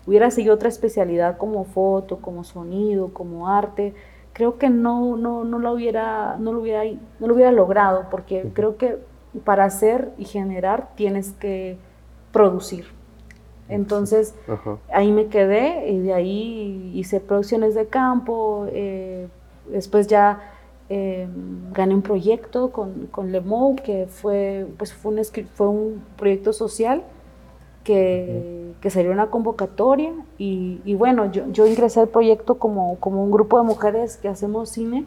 [0.05, 3.93] hubiera seguido otra especialidad como foto, como sonido, como arte,
[4.38, 6.84] creo que no, no, no, lo, hubiera, no, lo, hubiera,
[7.19, 9.00] no lo hubiera logrado porque creo que
[9.43, 11.78] para hacer y generar tienes que
[12.32, 12.86] producir.
[13.67, 14.36] Entonces
[14.93, 19.28] ahí me quedé y de ahí hice producciones de campo, eh,
[19.69, 20.54] después ya
[20.89, 26.54] Em, gané un proyecto con, con Lemo, que fue, pues fue, un, fue un proyecto
[26.54, 27.04] social
[27.88, 33.23] que, que salió una convocatoria y, y, bueno, yo, yo ingresé al proyecto como, como
[33.23, 35.06] un grupo de mujeres que hacemos cine,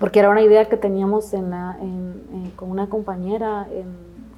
[0.00, 3.68] porque era una idea que teníamos en la, en, con una compañera,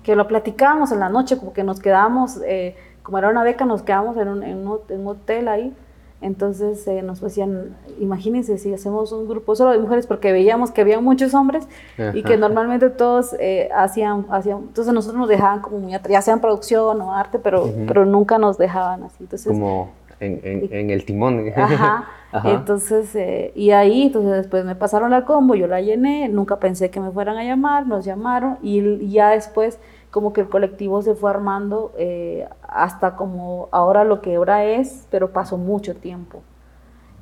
[0.02, 3.64] que lo platicábamos en la noche, como que nos quedábamos, eh, como era una beca,
[3.64, 5.74] nos quedábamos en un, en un hotel ahí
[6.20, 10.82] entonces eh, nos decían, imagínense si hacemos un grupo solo de mujeres, porque veíamos que
[10.82, 11.66] había muchos hombres
[12.14, 16.34] y que normalmente todos eh, hacían, hacían, entonces nosotros nos dejaban como muy ya sea
[16.34, 19.16] en producción o arte, pero, pero nunca nos dejaban así.
[19.20, 21.50] Entonces, como en, en, el timón.
[21.56, 22.04] Ajá.
[22.44, 26.90] Entonces, eh, y ahí, entonces después me pasaron la combo, yo la llené, nunca pensé
[26.90, 29.78] que me fueran a llamar, nos llamaron y ya después
[30.10, 35.06] como que el colectivo se fue armando eh, hasta como ahora lo que ahora es,
[35.10, 36.42] pero pasó mucho tiempo.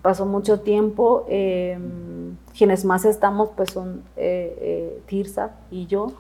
[0.01, 1.27] Pasó mucho tiempo.
[1.29, 6.13] Em, quienes más estamos pues son eh, eh, Tirsa y yo,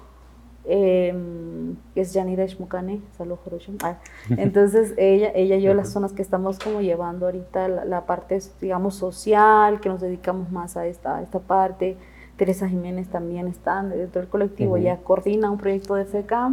[0.66, 3.00] em, es Yanira Shmukane,
[3.82, 3.96] ah,
[4.36, 8.94] Entonces ella, ella y yo las zonas que estamos como llevando ahorita la, parte, digamos,
[8.94, 11.96] social, que nos dedicamos más a esta, esta parte.
[12.38, 16.52] Teresa Jiménez también está dentro del colectivo, ella coordina un proyecto de FECA.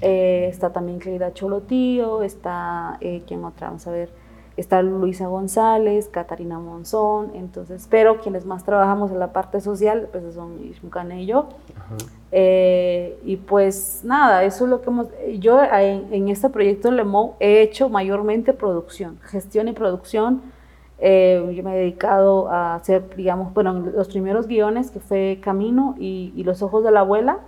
[0.00, 3.66] Eh, está también Cleida Cholotío, está, eh, ¿quién otra?
[3.66, 4.08] Vamos a ver,
[4.56, 10.34] está Luisa González, Catarina Monzón, entonces, pero quienes más trabajamos en la parte social, pues
[10.34, 11.48] son Ishmukane y yo.
[12.32, 17.60] Eh, y pues nada, eso es lo que hemos, yo en, este proyecto Lemo he
[17.60, 20.40] hecho mayormente producción, gestión y producción,
[21.00, 25.96] eh, yo me he dedicado a hacer, digamos, bueno, los primeros guiones, que fue Camino
[25.98, 27.38] y, Los Ojos de la Abuela,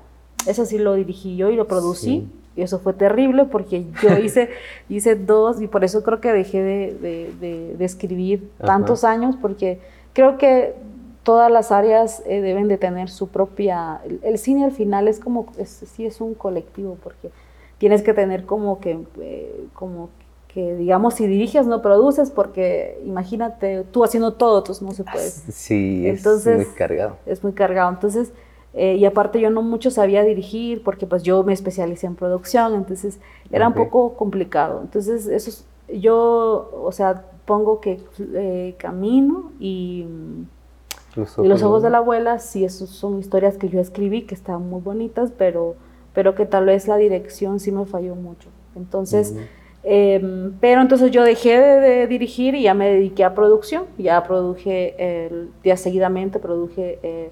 [0.46, 2.28] eso sí lo dirigí yo y lo producí.
[2.54, 4.50] Y eso fue terrible porque yo hice,
[4.88, 9.80] hice dos y por eso creo que dejé de, de, escribir tantos años porque
[10.12, 10.74] creo que
[11.22, 14.00] todas las áreas eh, deben de tener su propia...
[14.22, 17.30] El, cine al final es como, sí es un colectivo porque
[17.78, 20.10] tienes que tener como que, eh, como
[20.52, 25.30] que digamos, si diriges no produces, porque imagínate, tú haciendo todo, entonces no se puede.
[25.30, 27.16] Sí, entonces, es muy cargado.
[27.24, 27.90] Es muy cargado.
[27.90, 28.32] Entonces,
[28.74, 32.74] eh, y aparte yo no mucho sabía dirigir, porque pues yo me especialicé en producción,
[32.74, 33.18] entonces
[33.50, 34.80] era un poco complicado.
[34.82, 38.00] Entonces, eso yo, o sea, pongo que
[38.34, 40.06] eh, Camino y
[41.16, 44.22] los ojos, y los ojos de la abuela, sí, esos son historias que yo escribí,
[44.22, 45.76] que están muy bonitas, pero,
[46.12, 48.50] pero que tal vez la dirección sí me falló mucho.
[48.76, 49.34] Entonces...
[49.84, 53.84] Em, pero entonces yo dejé de, dirigir y ya me dediqué a producción.
[53.98, 56.98] Ya produje, el, ya seguidamente produje...
[57.02, 57.30] Eh,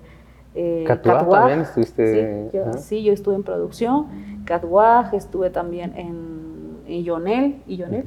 [0.54, 2.50] eh también estuviste...
[2.50, 4.06] Sí yo, sí, yo estuve en producción.
[4.44, 8.04] Catwag, estuve también en, en Yonel y Yonel.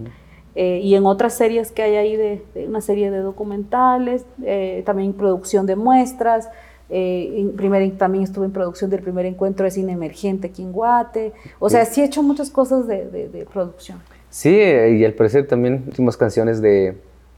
[0.55, 5.13] Eh, y en otras series que hay ahí, de, una serie de documentales, eh, también
[5.13, 6.49] producción de muestras.
[6.89, 11.33] Eh, primer, también estuve en producción del primer encuentro de cine emergente aquí en Guate.
[11.59, 13.99] O sea, sí he hecho muchas cosas de, de producción.
[14.33, 16.95] Sí, y al parecer también hicimos canciones de,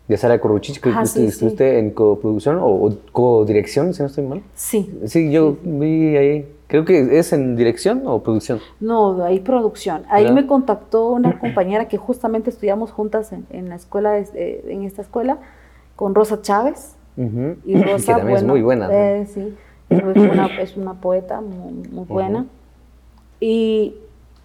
[0.08, 4.41] de Sara Corruchich, que estuviste en coproducción o, co-dirección, si no estoy mal.
[4.53, 4.97] Sí.
[5.03, 8.62] Sí, yo vi ahí, creo que es en dirección o producción.
[8.79, 10.03] No, ahí producción.
[10.08, 15.01] Ahí me contactó una compañera que justamente estudiamos juntas en, la escuela, eh, en esta
[15.01, 15.39] escuela,
[15.97, 16.95] con Rosa Chávez.
[17.17, 18.88] Y Rosa, que también es muy buena.
[18.89, 19.53] Eh, sí,
[19.89, 22.45] es una, poeta muy, buena.
[23.41, 23.95] Y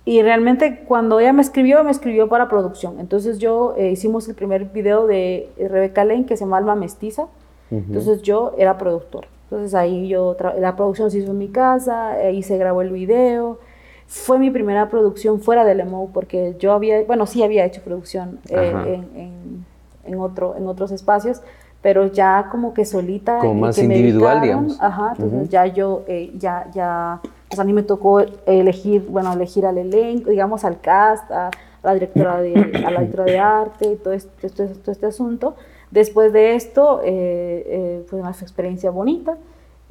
[0.05, 2.99] y realmente cuando ella me escribió, me escribió para producción.
[3.01, 7.27] Entonces yo eh, hicimos el primer video de Rebeca Lane que se llama Alma Mestiza.
[7.71, 9.29] Entonces yo era productora.
[9.45, 13.59] Entonces ahí yo, la producción se hizo en mi casa, ahí se grabó el video.
[14.07, 18.41] Fue mi primera producción fuera del EMO porque yo había, bueno, sí había hecho producción
[18.49, 19.65] eh, en,
[20.05, 21.43] en, otro, en otros espacios,
[21.83, 23.39] pero ya como que solita.
[23.39, 24.81] Como más individual, digamos.
[24.81, 27.21] Ajá, entonces ya yo, eh, ya, ya
[27.57, 31.51] sea, a mí me tocó elegir, bueno, elegir al elenco, digamos, al cast, a,
[31.83, 35.57] la directora de, a la directora de arte, todo este, todo este, asunto.
[35.91, 39.37] Después de esto, eh, eh, fue una experiencia bonita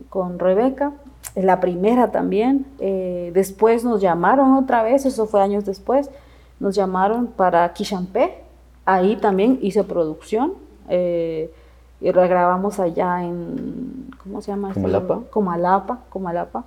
[0.10, 0.94] con Rebeca,
[1.36, 2.66] la primera también.
[2.80, 6.10] Eh, después nos llamaron otra vez, eso fue años después,
[6.60, 8.44] nos llamaron para Kishampé,
[8.86, 10.54] ahí también hice producción.
[10.90, 14.74] y grabamos allá en, ¿cómo se llama?
[14.74, 15.20] Comalapa.
[15.30, 16.64] Comalapa, Comalapa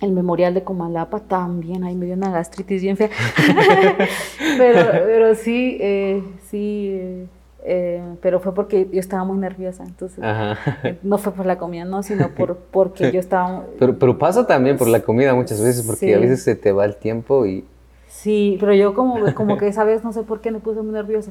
[0.00, 3.10] el memorial de Comalapa también, ahí me dio una gastritis bien fea.
[4.58, 7.26] pero, pero sí, eh, sí,
[7.64, 11.84] eh, pero fue porque yo estaba muy nerviosa, entonces eh, no fue por la comida,
[11.84, 13.64] no, sino por, porque yo estaba...
[13.78, 16.84] Pero, pero pasa también por la comida muchas veces, porque a veces se te va
[16.84, 17.64] el tiempo y...
[18.06, 20.92] Sí, pero yo como, como que esa vez no sé por qué me puse muy
[20.92, 21.30] nerviosa.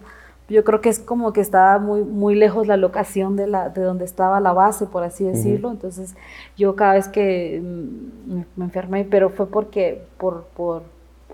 [0.49, 3.81] Yo creo que es como que estaba muy, muy lejos la locación de, la, de
[3.81, 5.71] donde estaba la base, por así decirlo.
[5.71, 6.15] Entonces,
[6.55, 10.83] yo cada vez que mm, me enfermé, pero fue porque, por, por,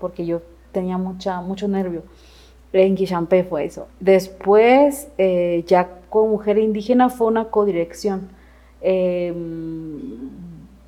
[0.00, 2.02] porque yo tenía mucha, mucho nervio.
[2.72, 3.86] En Quixampé fue eso.
[4.00, 8.28] Después, eh, ya con Mujer Indígena fue una codirección.
[8.80, 9.32] Eh,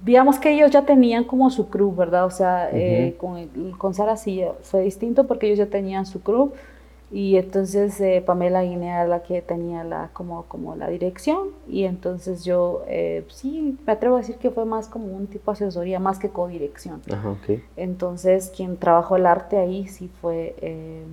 [0.04, 2.26] digamos que ellos ya tenían como su crew, ¿verdad?
[2.26, 6.52] O sea, eh, con, con Sara sí fue distinto porque ellos ya tenían su crew
[7.10, 11.84] y entonces eh, Pamela Guinea era la que tenía la, como, como la dirección y
[11.84, 15.54] entonces yo eh, sí me atrevo a decir que fue más como un tipo de
[15.54, 17.02] asesoría más que codirección.
[17.12, 17.62] Ajá, okay.
[17.76, 21.04] Entonces quien trabajó el arte ahí sí fue eh,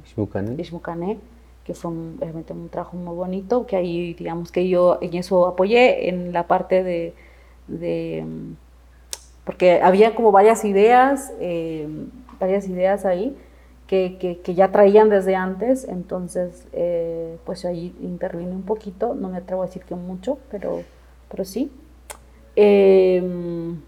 [0.57, 1.19] Ishmukane,
[1.63, 6.09] que fue realmente un trabajo muy bonito, que ahí digamos que yo en eso apoyé
[6.09, 7.13] en la parte de,
[7.67, 8.25] de
[9.45, 11.87] porque había como varias ideas, eh,
[12.39, 13.37] varias ideas ahí
[13.87, 19.37] que, que, ya traían desde antes, entonces eh, pues ahí intervine un poquito, no me
[19.37, 20.81] atrevo a decir que mucho, pero,
[21.29, 21.71] pero sí.
[22.55, 23.81] Em,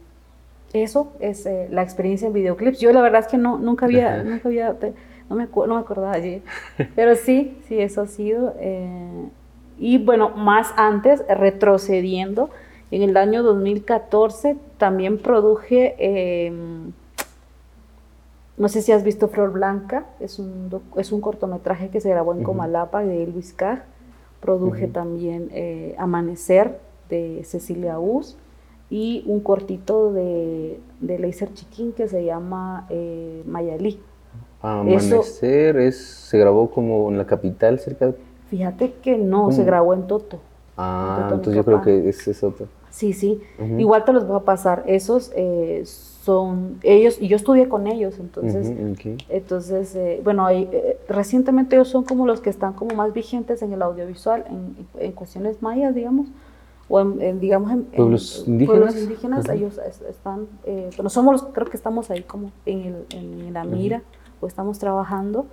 [0.74, 2.80] eso es eh, la experiencia en videoclips.
[2.80, 4.76] Yo la verdad es que no, nunca había, nunca había,
[5.30, 6.44] no me, no me acordaba allí,
[6.96, 8.54] pero sí, sí, eso ha sido.
[8.60, 9.30] Eh,
[9.80, 12.50] y bueno, más antes, retrocediendo,
[12.92, 16.92] en el año 2014 también produje em,
[18.58, 22.34] no sé si has visto Flor Blanca, es un, es un cortometraje que se grabó
[22.34, 23.80] en Comalapa de Luis Caj.
[24.40, 28.38] Produje también eh, Amanecer de Cecilia Uz
[28.90, 34.00] y un cortito de, de Leiser Chiquín que se llama eh, Mayalí.
[34.62, 38.16] Amanecer es, se grabó como en la capital, cerca de...
[38.50, 40.40] Fíjate que no, se grabó en Toto.
[40.78, 42.68] Ah, entonces yo creo que ese es otro.
[42.90, 43.42] Sí, sí.
[43.78, 44.84] Igual te los voy a pasar.
[44.86, 45.84] Esos eh,
[46.26, 48.74] son ellos, y yo estudié con ellos, entonces,
[49.30, 53.72] entonces eh, bueno, eh, recientemente ellos son como los que están como más vigentes en
[53.74, 56.28] el audiovisual, en, cuestiones mayas, digamos,
[56.90, 61.78] o en, digamos, en pueblos indígenas, indígenas ellos están, eh, bueno, somos los, creo que
[61.78, 64.02] estamos ahí como en, el, en la mira,
[64.42, 65.46] o estamos trabajando.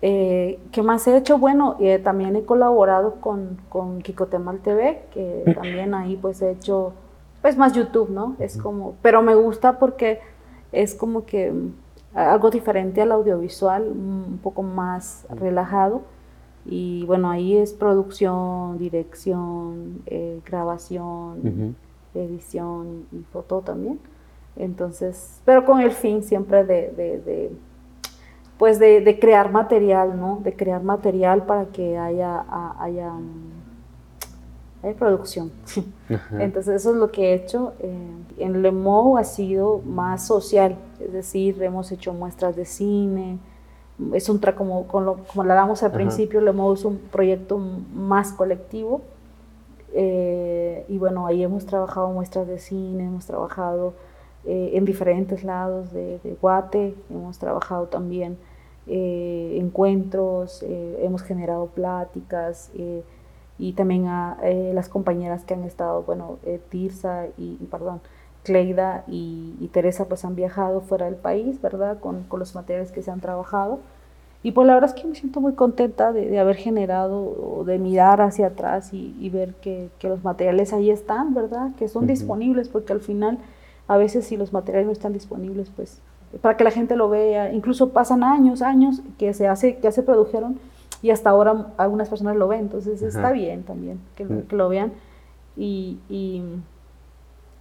[0.00, 1.38] ¿Qué más he hecho?
[1.38, 6.94] Bueno, también he colaborado con, con Kikotemal TV, que también ahí pues he hecho
[7.42, 8.36] pues más YouTube, ¿no?
[8.38, 10.20] Es como, pero me gusta porque
[10.72, 11.72] es como que mm,
[12.14, 16.02] algo diferente al audiovisual, un poco más relajado.
[16.66, 21.76] Y bueno, ahí es producción, dirección, eh, grabación,
[22.14, 23.98] edición y foto también.
[24.56, 27.50] Entonces, pero con el fin siempre de, de,
[28.58, 30.40] pues de, crear material, ¿no?
[30.42, 32.44] De crear material para que haya,
[32.78, 33.12] haya
[34.82, 35.52] hay producción.
[36.38, 37.74] Entonces eso es lo que he hecho.
[37.80, 43.38] Eh, en Le Mou ha sido más social, es decir, hemos hecho muestras de cine.
[44.14, 48.32] Es un como, como, como lo hablamos al principio, Le Mou es un proyecto más
[48.32, 49.02] colectivo.
[49.92, 53.92] Eh, y bueno, ahí hemos trabajado muestras de cine, hemos trabajado
[54.46, 58.38] eh, en diferentes lados de, de, Guate, hemos trabajado también
[58.86, 62.72] encuentros, hemos generado pláticas
[63.60, 68.00] y también a eh, las compañeras que han estado, bueno, eh, Tirsa y, perdón,
[68.42, 72.00] Cleida y, Teresa pues han viajado fuera del país, ¿verdad?
[72.00, 73.80] Con, con, los materiales que se han trabajado.
[74.42, 77.64] Y pues la verdad es que me siento muy contenta de, de haber generado, o
[77.64, 81.74] de mirar hacia atrás y, y ver que, que, los materiales ahí están, ¿verdad?
[81.76, 83.38] Que son disponibles, porque al final
[83.88, 86.00] a veces si los materiales no están disponibles, pues
[86.40, 87.52] para que la gente lo vea.
[87.52, 90.58] Incluso pasan años, años que se hace, que se produjeron
[91.02, 92.60] y hasta ahora algunas personas lo ven.
[92.60, 94.42] Entonces está bien también que, mm.
[94.42, 94.92] que lo vean
[95.56, 96.42] y, y,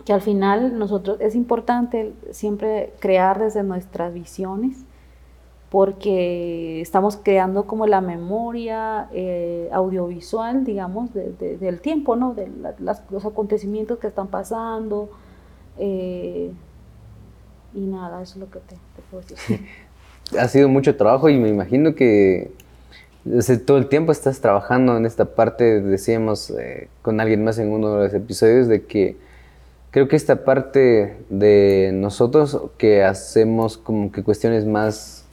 [0.06, 4.86] que al final nosotros es importante siempre crear desde nuestras visiones
[5.70, 12.34] porque estamos creando como la memoria eh, audiovisual, digamos, del tiempo, ¿no?
[12.34, 12.50] De
[13.10, 15.10] los acontecimientos que están pasando.
[15.78, 16.52] Eh,
[17.76, 18.76] y nada, eso es lo que te,
[19.12, 19.66] puedo decir.
[20.40, 22.52] ha sido mucho trabajo y me imagino que
[23.66, 27.96] todo el tiempo estás trabajando en esta parte, decíamos eh, con alguien más en uno
[27.96, 29.18] de los episodios, de que
[29.92, 35.26] creo que esta parte de nosotros que hacemos como que cuestiones más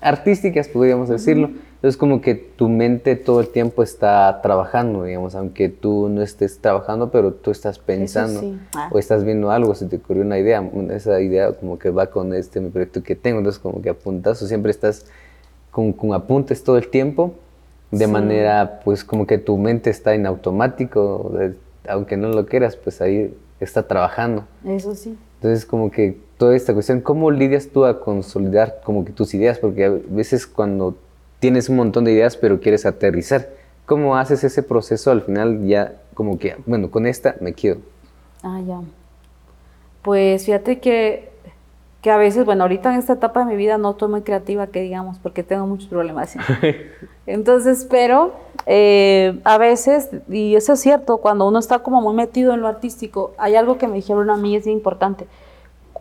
[0.00, 1.50] artísticas, podríamos decirlo,
[1.82, 6.58] es como que tu mente todo el tiempo está trabajando, digamos, aunque tú no estés
[6.58, 8.90] trabajando, pero tú estás pensando ah.
[8.92, 12.34] o estás viendo algo, se te ocurrió una idea, esa idea como que va con
[12.34, 15.06] este mi proyecto que tengo, entonces como que apuntas o siempre estás
[15.70, 17.34] con, con apuntes todo el tiempo,
[17.90, 21.32] de manera pues como que tu mente está en automático,
[21.88, 24.44] aunque no lo quieras, pues ahí está trabajando.
[24.64, 25.16] Eso sí.
[25.36, 29.58] Entonces como que toda esta cuestión, ¿cómo lidias tú a consolidar como que tus ideas?
[29.58, 30.96] Porque a veces cuando
[31.38, 33.48] tienes un montón de ideas pero quieres aterrizar,
[33.86, 37.78] ¿cómo haces ese proceso al final ya como que, bueno, con esta me quedo?
[38.42, 38.80] Ah, ya.
[40.02, 41.30] Pues fíjate que
[42.00, 44.66] que a veces, bueno, ahorita en esta etapa de mi vida no estoy muy creativa,
[44.68, 46.34] que digamos, porque tengo muchos problemas.
[47.26, 48.32] Entonces, pero
[48.66, 52.68] eh, a veces, y eso es cierto, cuando uno está como muy metido en lo
[52.68, 55.26] artístico, hay algo que me dijeron a mí, es importante.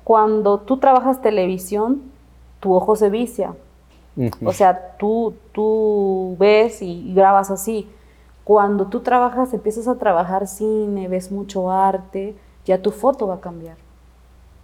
[0.06, 2.02] Cuando tú trabajas televisión,
[2.62, 3.54] tu ojo se vicia.
[4.44, 7.88] O sea, tú, tú ves y grabas así.
[8.44, 12.36] Cuando tú trabajas, empiezas a trabajar cine, ves mucho arte,
[12.66, 13.78] ya tu foto va a cambiar.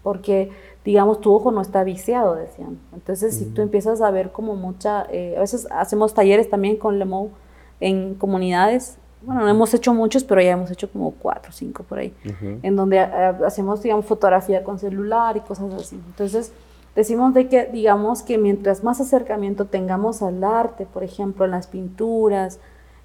[0.04, 0.52] Porque
[0.86, 2.80] digamos, tu ojo no está viciado, decían.
[2.94, 7.00] Entonces, si tú empiezas a ver como mucha, eh, a veces hacemos talleres también con
[7.00, 7.32] Lemo
[7.80, 11.82] en comunidades, bueno, no hemos hecho muchos, pero ya hemos hecho como cuatro o cinco
[11.82, 12.14] por ahí,
[12.62, 16.00] en donde eh, hacemos, digamos, fotografía con celular y cosas así.
[16.06, 16.52] Entonces,
[16.96, 21.66] decimos de que, digamos, que mientras más acercamiento tengamos al arte, por ejemplo, en las
[21.66, 22.60] pinturas,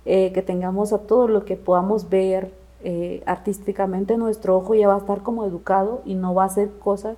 [0.04, 2.52] eh, que tengamos a todo lo que podamos ver
[3.26, 7.14] artísticamente, nuestro ojo ya va a estar como educado y no va a hacer cosas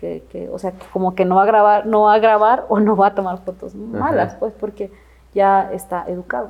[0.00, 2.96] que, o sea, como que no va a grabar, no va a grabar o no
[2.96, 4.90] va a tomar fotos malas, pues porque
[5.34, 6.48] ya está educado.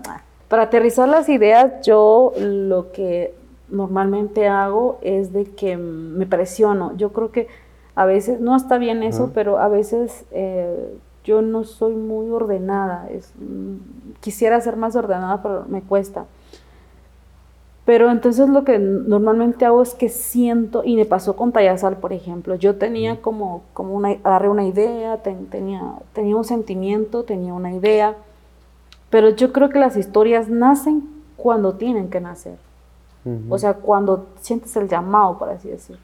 [0.48, 3.34] Para aterrizar las ideas, yo lo que
[3.68, 6.96] normalmente hago es de que me presiono.
[6.96, 7.48] Yo creo que
[7.94, 13.08] a veces, no está bien eso, pero a veces eh, yo no soy muy ordenada.
[13.10, 16.24] Es, mm, quisiera ser más ordenada, pero me cuesta.
[17.90, 22.12] Pero entonces lo que normalmente hago es que siento, y me pasó con Tayasal, por
[22.12, 27.72] ejemplo, yo tenía como, como una, agarré una idea, tenía, tenía un sentimiento, tenía una
[27.72, 28.14] idea,
[29.10, 31.02] pero yo creo que las historias nacen
[31.36, 32.58] cuando tienen que nacer.
[33.48, 36.00] O sea, cuando sientes el llamado, por así decirlo.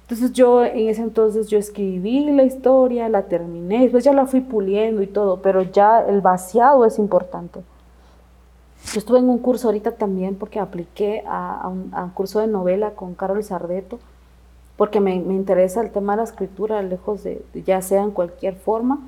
[0.00, 4.40] Entonces yo en ese entonces yo escribí la historia, la terminé, después ya la fui
[4.40, 7.60] puliendo y todo, pero ya el vaciado es importante.
[8.92, 13.14] Yo estuve en un curso ahorita también porque apliqué a, un, curso de novela con
[13.14, 13.98] Carol Sardeto,
[14.76, 19.00] porque me, interesa el tema de la escritura, lejos de, ya sea en cualquier forma.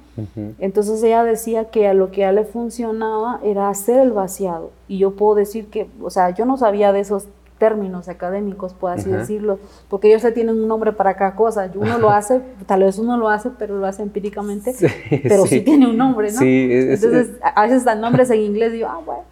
[0.59, 4.71] Entonces ella decía que a lo que a le funcionaba era hacer el vaciado.
[4.87, 7.27] Y yo puedo decir que, o sea, yo no sabía de esos
[7.63, 11.71] términos académicos, por así decirlo, porque ellos se tienen un nombre para cada cosa.
[11.77, 14.75] Uno lo hace, tal vez uno lo hace, pero lo hace empíricamente,
[15.23, 15.61] pero sí.
[15.61, 16.41] tiene un nombre, ¿no?
[16.41, 19.23] Sí, Entonces, a veces dan nombres en inglés y digo, ah, bueno,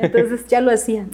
[0.00, 1.10] entonces ya lo hacían.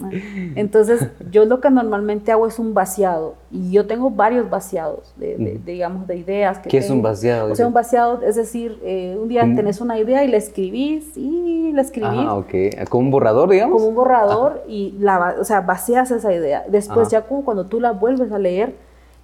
[0.55, 5.59] Entonces, yo lo que normalmente hago es un vaciado, y yo tengo varios vaciados, de,
[5.65, 6.59] digamos, de ideas.
[6.59, 7.51] Que ¿Qué es un vaciado?
[7.51, 11.15] O sea, un vaciado, es decir, eh, un día tenés una idea y la escribís,
[11.15, 12.09] y la escribís.
[12.11, 12.87] Ah, ok.
[12.89, 13.77] ¿Como un borrador, digamos?
[13.77, 16.65] Como un borrador, y la, o sea, vacías esa idea.
[16.67, 18.75] Después ya como cuando tú la vuelves a leer,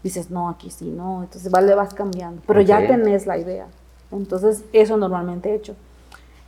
[0.03, 3.65] dices, no, aquí sí, no, entonces vale, vas cambiando, pero ya tenés la idea.
[4.11, 5.75] Entonces eso normalmente he hecho.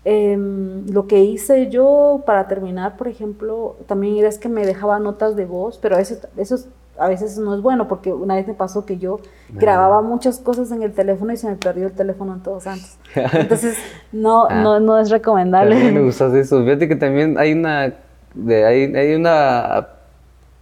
[0.06, 5.00] Em, lo que hice yo para terminar, por ejemplo, también era es que me dejaba
[5.00, 6.58] notas de voz, pero eso, eso
[6.98, 9.20] a veces no es bueno porque una vez me pasó que yo
[9.50, 12.98] grababa muchas cosas en el teléfono y se me perdió el teléfono en todos santos.
[13.34, 13.78] Entonces
[14.12, 14.62] no, ah.
[14.62, 15.76] no, no es recomendable.
[15.76, 16.64] También me gustas eso.
[16.64, 17.94] Fíjate que también hay una,
[18.36, 19.88] de, hay, hay una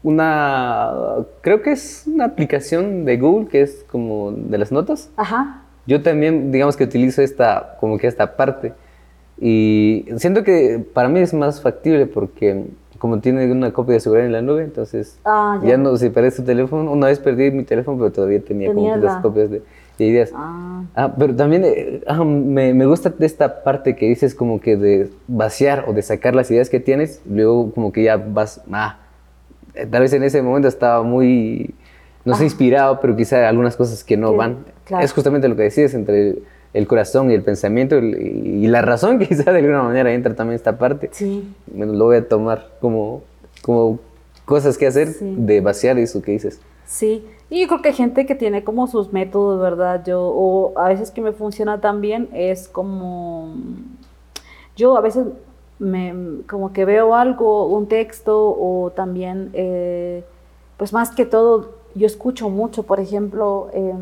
[0.03, 0.93] una,
[1.41, 5.09] creo que es una aplicación de Google que es como de las notas.
[5.17, 5.63] Ajá.
[5.85, 8.73] Yo también, digamos que utilizo esta, como que esta parte.
[9.39, 12.65] Y siento que para mí es más factible porque
[12.97, 15.77] como tiene una copia de seguridad en la nube, entonces Ah, ya.
[15.77, 18.97] no, si perdés tu teléfono, una vez perdí mi teléfono, pero todavía tenía como Tenías
[18.99, 19.61] que las la- copias de,
[19.99, 20.31] de ideas.
[20.33, 20.63] Ah,
[20.95, 25.09] Ah, pero también eh, ah, me, me gusta esta parte que dices como que de
[25.27, 28.97] vaciar o de sacar las ideas que tienes, luego como que ya vas, ah,
[29.75, 31.75] eh, tal vez en ese momento estaba muy,
[32.25, 34.65] no sé, inspirado, pero quizá algunas cosas que no van.
[34.85, 35.03] claro.
[35.05, 36.43] Es justamente lo que decías entre el,
[36.77, 40.77] el corazón y el pensamiento y, la razón, quizá de alguna manera entra también esta
[40.77, 41.09] parte.
[41.11, 41.53] sí.
[41.75, 43.21] Lo voy a tomar como,
[43.63, 43.99] como
[44.45, 45.35] cosas que hacer Sí.
[45.37, 46.59] de vaciar eso que dices.
[46.85, 50.03] Sí, y yo creo que hay gente que tiene como sus métodos, ¿verdad?
[50.05, 53.55] Yo, o a veces que me funciona también es como,
[54.75, 55.25] yo a veces
[55.79, 56.13] me,
[56.47, 60.23] como que veo algo, un texto, o también, eh,
[60.77, 63.97] pues más que todo, yo escucho mucho, por ejemplo, em,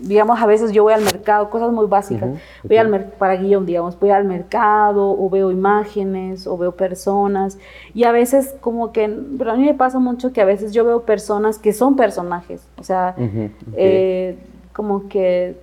[0.00, 2.30] digamos, a veces yo voy al mercado, cosas muy básicas.
[2.64, 2.92] Voy al ok.
[2.92, 7.58] mer- para guion, digamos, voy al mercado o veo imágenes o veo personas
[7.94, 10.84] y a veces como que, pero a mí me pasa mucho que a veces yo
[10.84, 13.14] veo personas que son personajes, o sea,
[13.76, 14.36] eh,
[14.72, 15.56] como que,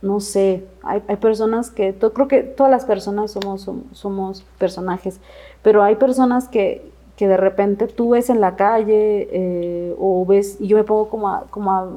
[0.00, 5.18] no sé, hay, hay personas que, creo que todas las personas somos, som- somos personajes,
[5.62, 10.56] pero hay personas que, que de repente tú ves en la calle eh, o ves,
[10.60, 11.88] y yo me pongo como a, como a,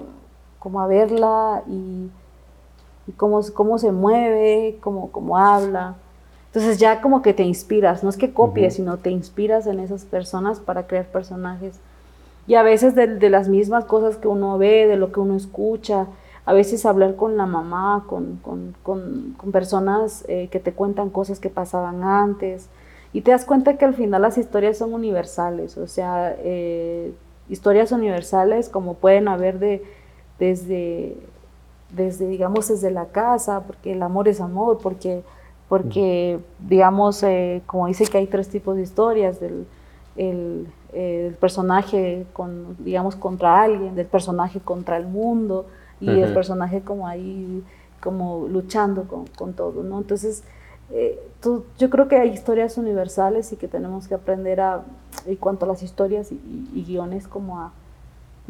[0.61, 2.09] como a verla y,
[3.07, 5.95] y cómo, cómo se mueve, cómo, cómo habla.
[6.47, 8.83] Entonces ya como que te inspiras, no es que copies, Ujú.
[8.83, 11.79] sino te inspiras en esas personas para crear personajes.
[12.47, 15.35] Y a veces de, de las mismas cosas que uno ve, de lo que uno
[15.35, 16.07] escucha,
[16.45, 21.09] a veces hablar con la mamá, con, con, con- con personas eh, que te cuentan
[21.09, 22.67] cosas que pasaban antes.
[23.13, 27.13] Y te das cuenta que al final las historias son universales, o sea, eh,
[27.49, 29.83] historias universales como pueden haber de,
[30.41, 31.15] desde,
[31.95, 35.21] desde, digamos, desde la casa, porque el amor es amor, porque,
[35.69, 39.65] porque digamos, eh, como dice que hay tres tipos de historias, del
[40.17, 45.65] el, eh, el personaje, con, digamos, contra alguien, del personaje contra el mundo,
[46.01, 46.33] y el Ujú.
[46.33, 47.63] personaje como ahí,
[48.01, 49.99] como luchando con, con todo, ¿no?
[49.99, 50.43] Entonces,
[50.89, 54.81] eh, tú- yo creo que hay historias universales y que tenemos que aprender a,
[55.25, 57.71] en cuanto a las historias y, y- y guiones, como a,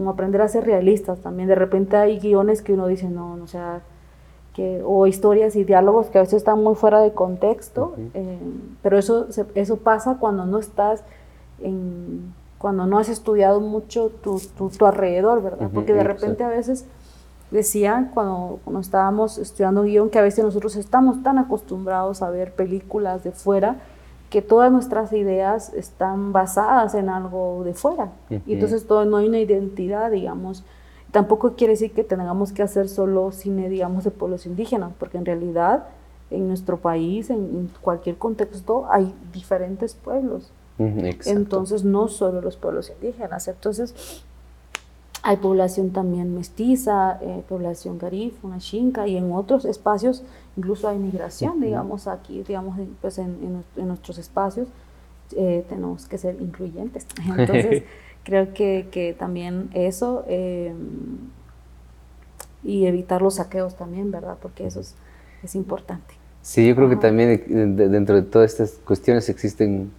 [0.02, 1.47] como aprender a ser realistas también.
[1.47, 3.82] De repente hay guiones que uno dice, no, no, o sea,
[4.56, 8.39] que, o historias y diálogos que a veces están muy fuera de contexto, eh,
[8.82, 11.04] pero eso, eso pasa cuando no estás
[11.60, 15.70] en, cuando no has estudiado mucho tu, tu, tu alrededor, ¿verdad?
[15.72, 16.86] Porque de repente a veces
[17.52, 22.56] decían cuando, cuando estábamos estudiando guion que a veces nosotros estamos tan acostumbrados a ver
[22.56, 23.76] películas de fuera
[24.32, 28.14] que todas nuestras ideas están basadas en algo de fuera.
[28.48, 30.64] Y entonces todo, no hay una identidad, digamos.
[31.12, 35.26] Tampoco quiere decir que tengamos que hacer solo cine, digamos, de pueblos indígenas, porque en
[35.26, 35.84] realidad
[36.30, 40.54] en nuestro país, en, en cualquier contexto, hay diferentes pueblos.
[40.78, 43.50] Entonces, no solo los pueblos indígenas.
[43.50, 44.24] Entonces,
[45.24, 50.24] hay población también mestiza, eh, población garífuna, xinca, y en otros espacios
[50.58, 54.68] incluso hay migración, digamos, aquí, digamos, en, pues en, en nues- en nuestros espacios
[55.36, 57.06] eh, tenemos que ser incluyentes.
[57.38, 57.84] Entonces,
[58.24, 60.74] creo que, que también eso, eh,
[62.64, 64.38] y evitar los saqueos también, ¿verdad?
[64.42, 64.96] Porque eso es,
[65.44, 66.14] es importante.
[66.44, 69.92] Sí, yo creo que también eh, de- dentro de todas estas cuestiones existen,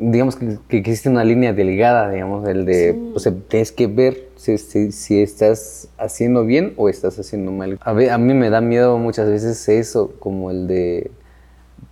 [0.00, 3.12] digamos que, que existe una línea delgada, digamos, el de, Sí.
[3.14, 7.78] o sea, tienes que ver si, si, si estás haciendo bien o estás haciendo mal.
[7.82, 11.10] A, a mí me da miedo muchas veces eso, como el de,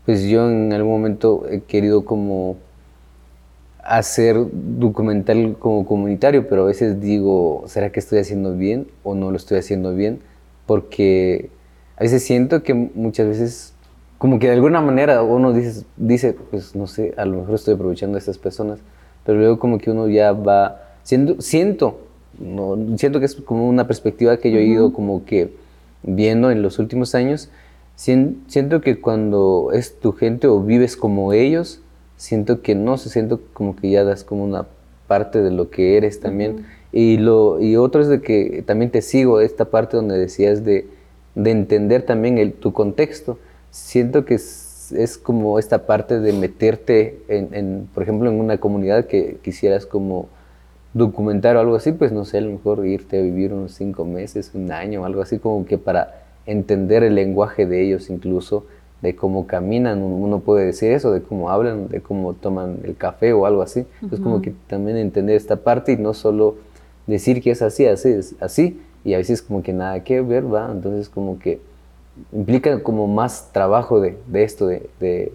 [0.04, 2.56] pues yo en algún momento he querido como
[3.82, 9.30] hacer documental como comunitario, pero a veces digo, ¿será que estoy haciendo bien o no
[9.30, 10.18] lo estoy haciendo bien?
[10.66, 11.50] Porque
[11.96, 13.74] a veces siento que muchas veces,
[14.18, 17.74] como que de alguna manera uno dice, dice, pues no sé, a lo mejor estoy
[17.74, 18.78] aprovechando a estas personas,
[19.24, 21.98] pero luego como que uno ya va, siento, siento,
[22.38, 25.52] no, siento que es como una perspectiva que yo he ido como que
[26.02, 27.50] viendo en los últimos años,
[27.96, 31.80] sien- siento que cuando es tu gente o vives como ellos,
[32.16, 34.66] siento que no sé, siento como que ya das como una
[35.06, 36.64] parte de lo que eres también.
[36.92, 40.86] Y, lo, y otro es de que también te sigo esta parte donde decías de,
[41.34, 43.38] de entender también el, tu contexto.
[43.76, 48.58] Siento que es, es como esta parte de meterte, en, en, por ejemplo, en una
[48.58, 50.28] comunidad que quisieras como
[50.94, 54.06] documentar o algo así, pues no sé, a lo mejor irte a vivir unos cinco
[54.06, 58.64] meses, un año, algo así como que para entender el lenguaje de ellos incluso,
[59.02, 63.34] de cómo caminan, uno puede decir eso, de cómo hablan, de cómo toman el café
[63.34, 63.84] o algo así.
[64.00, 66.56] Entonces como que también entender esta parte y no solo
[67.06, 70.52] decir que es así, así, es así, y a veces como que nada que ver,
[70.52, 70.70] ¿va?
[70.72, 71.60] Entonces como que
[72.32, 75.32] implica como más trabajo de, de esto, de, de,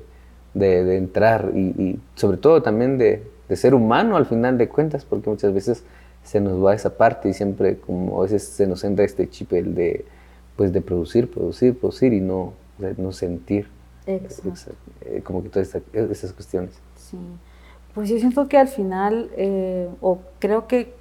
[0.53, 5.29] de, entrar y, sobre todo también de, de, ser humano al final de cuentas, porque
[5.29, 5.83] muchas veces
[6.23, 9.53] se nos va esa parte y siempre como a veces se nos entra este chip
[9.53, 10.05] el de,
[10.55, 12.53] pues de producir, producir, producir y no,
[12.97, 13.67] no sentir.
[14.05, 14.73] Exacto.
[15.01, 16.71] Eh, como que todas esas cuestiones.
[16.95, 17.17] Sí.
[17.93, 20.93] Pues yo siento que al final, eh, o creo que,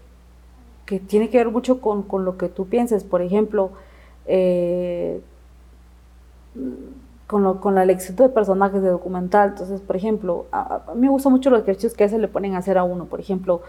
[0.86, 3.04] que, tiene que ver mucho con, con, lo que tú pienses.
[3.04, 3.70] Por ejemplo,
[4.26, 5.20] eh,
[7.26, 9.50] con, lo, con la elección de personajes de documental.
[9.50, 12.58] Entonces, por ejemplo, a, mí me gustan mucho los ejercicios que se le ponen a
[12.58, 13.06] hacer a uno.
[13.06, 13.62] Por ejemplo,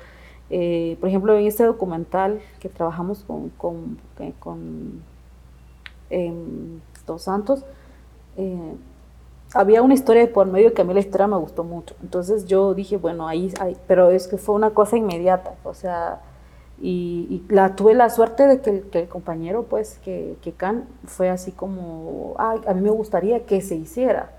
[0.50, 3.98] eh, por ejemplo en este documental que trabajamos con, con,
[4.40, 5.02] con
[7.06, 7.66] Dos Santos,
[9.54, 11.96] había una historia de por medio que a mí la historia me gustó mucho.
[12.02, 16.22] Entonces yo dije, bueno, ahí, ahí pero es que fue una cosa inmediata, o sea,
[16.82, 21.52] y, la tuve la suerte de que, el compañero, pues, que, que Can fue así
[21.52, 24.32] como, ay, a mí me gustaría que se hiciera.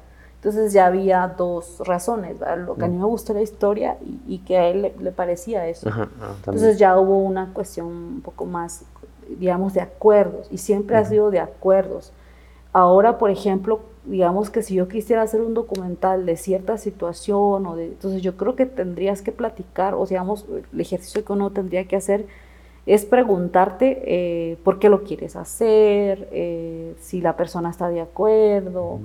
[0.42, 2.34] Entonces ya había dos razones,
[2.66, 5.88] lo que a mí me gustó la historia y, que a él le, parecía eso.
[5.92, 8.84] Ah, Entonces ya hubo una cuestión un poco más,
[9.38, 12.12] digamos, de acuerdos, y siempre ha sido de acuerdos.
[12.72, 17.76] Ahora, por ejemplo, digamos que si yo quisiera hacer un documental de cierta situación, o
[17.76, 21.84] de, entonces yo creo que tendrías que platicar, o digamos, el ejercicio que uno tendría
[21.86, 22.26] que hacer
[22.84, 28.98] es preguntarte eh, por qué lo quieres hacer, eh, si la persona está de acuerdo,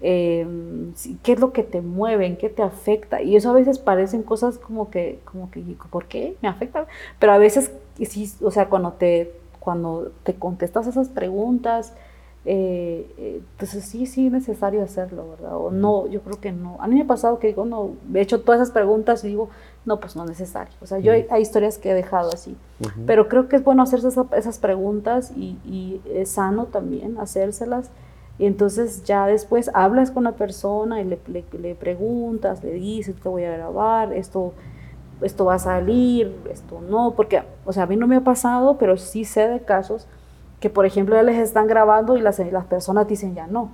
[0.00, 0.46] eh,
[1.22, 3.22] qué es lo que te mueve, en qué te afecta.
[3.22, 6.86] Y eso a veces parecen cosas como que, como que, ¿por qué me afecta?
[7.20, 7.70] Pero a veces,
[8.02, 11.94] sí, o sea, cuando te, cuando te contestas esas preguntas,
[12.46, 15.56] eh, eh, entonces sí, sí es necesario hacerlo, ¿verdad?
[15.56, 16.76] O no, yo creo que no.
[16.80, 19.50] A mí me ha pasado que digo, no, he hecho todas esas preguntas y digo,
[19.84, 20.72] no, pues no es necesario.
[20.80, 22.56] O sea, yo hay, historias que he dejado así.
[23.06, 27.90] Pero creo que es bueno hacerse esas preguntas y, es sano también hacérselas.
[28.38, 33.28] Y entonces ya después hablas con la persona y le, le, preguntas, le dices, te
[33.28, 34.54] voy a grabar, esto,
[35.20, 38.78] esto va a salir, esto no, porque, o sea, a mí no me ha pasado,
[38.78, 40.06] pero sí sé de casos
[40.60, 43.70] que por ejemplo ya les están grabando y las, las personas dicen ya no.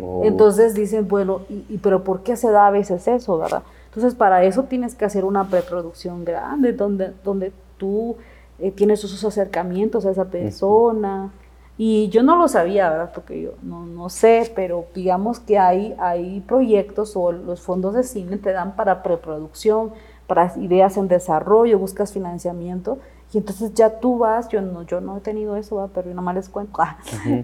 [0.00, 0.22] Oh.
[0.24, 3.64] Entonces dicen, bueno, y, pero ¿por qué se da a veces eso, verdad?
[3.86, 8.16] Entonces para eso tienes que hacer una preproducción grande donde, donde tú
[8.60, 11.32] eh, tienes esos acercamientos a esa persona.
[11.76, 13.10] Y yo no lo sabía, ¿verdad?
[13.12, 18.04] Porque yo no, no sé, pero digamos que hay, hay proyectos o los fondos de
[18.04, 19.90] cine te dan para preproducción,
[20.28, 22.98] para ideas en desarrollo, buscas financiamiento
[23.34, 26.36] y entonces ya tú vas, yo no, yo no he tenido eso, pero yo nomás
[26.36, 26.80] les cuento.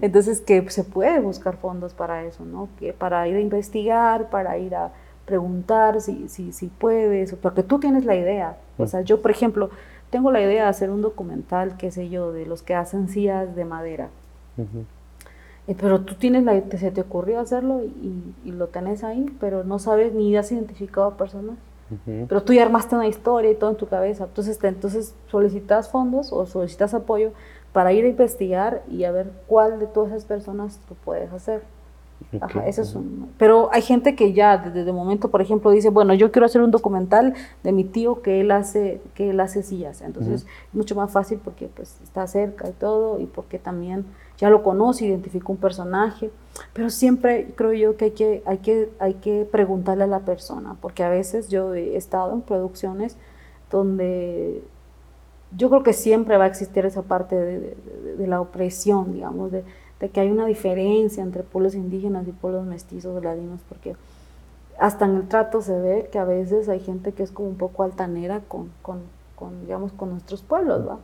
[0.01, 2.69] Entonces que se puede buscar fondos para eso, ¿no?
[2.79, 4.93] Que para ir a investigar, para ir a
[5.25, 8.57] preguntar si, si, si puedes, porque tú tienes la idea.
[8.77, 9.69] O sea, yo, por ejemplo,
[10.09, 13.53] tengo la idea de hacer un documental, qué sé yo, de los que hacen sillas
[13.53, 14.09] de madera.
[15.67, 19.65] Eh, pero tú tienes la se te ocurrió hacerlo y, y, lo tenés ahí, pero
[19.65, 21.57] no sabes ni has identificado a personas.
[22.05, 24.25] Pero tú ya armaste una historia y todo en tu cabeza.
[24.25, 27.31] Entonces, entonces solicitas fondos o solicitas apoyo
[27.73, 31.63] para ir a investigar y a ver cuál de todas esas personas tú puedes hacer.
[32.39, 32.95] Ajá, eso es
[33.37, 36.61] pero hay gente que ya desde el momento, por ejemplo, dice, bueno, yo quiero hacer
[36.61, 37.33] un documental
[37.63, 40.01] de mi tío que él hace, que él hace sillas.
[40.01, 44.05] Entonces, es mucho más fácil porque pues está cerca y todo y porque también
[44.41, 46.31] ya lo conoce, identifica un personaje,
[46.73, 50.75] pero siempre creo yo que hay que, hay que, hay que preguntarle a la persona,
[50.81, 53.17] porque a veces yo he estado en producciones
[53.69, 54.63] donde
[55.55, 59.63] yo creo que siempre va a existir esa parte de, la opresión, digamos, de,
[60.11, 63.95] que hay una diferencia entre pueblos indígenas y pueblos mestizos ladinos, porque
[64.79, 67.57] hasta en el trato se ve que a veces hay gente que es como un
[67.57, 69.01] poco altanera con, con,
[69.61, 70.97] digamos, con nuestros pueblos, ¿va?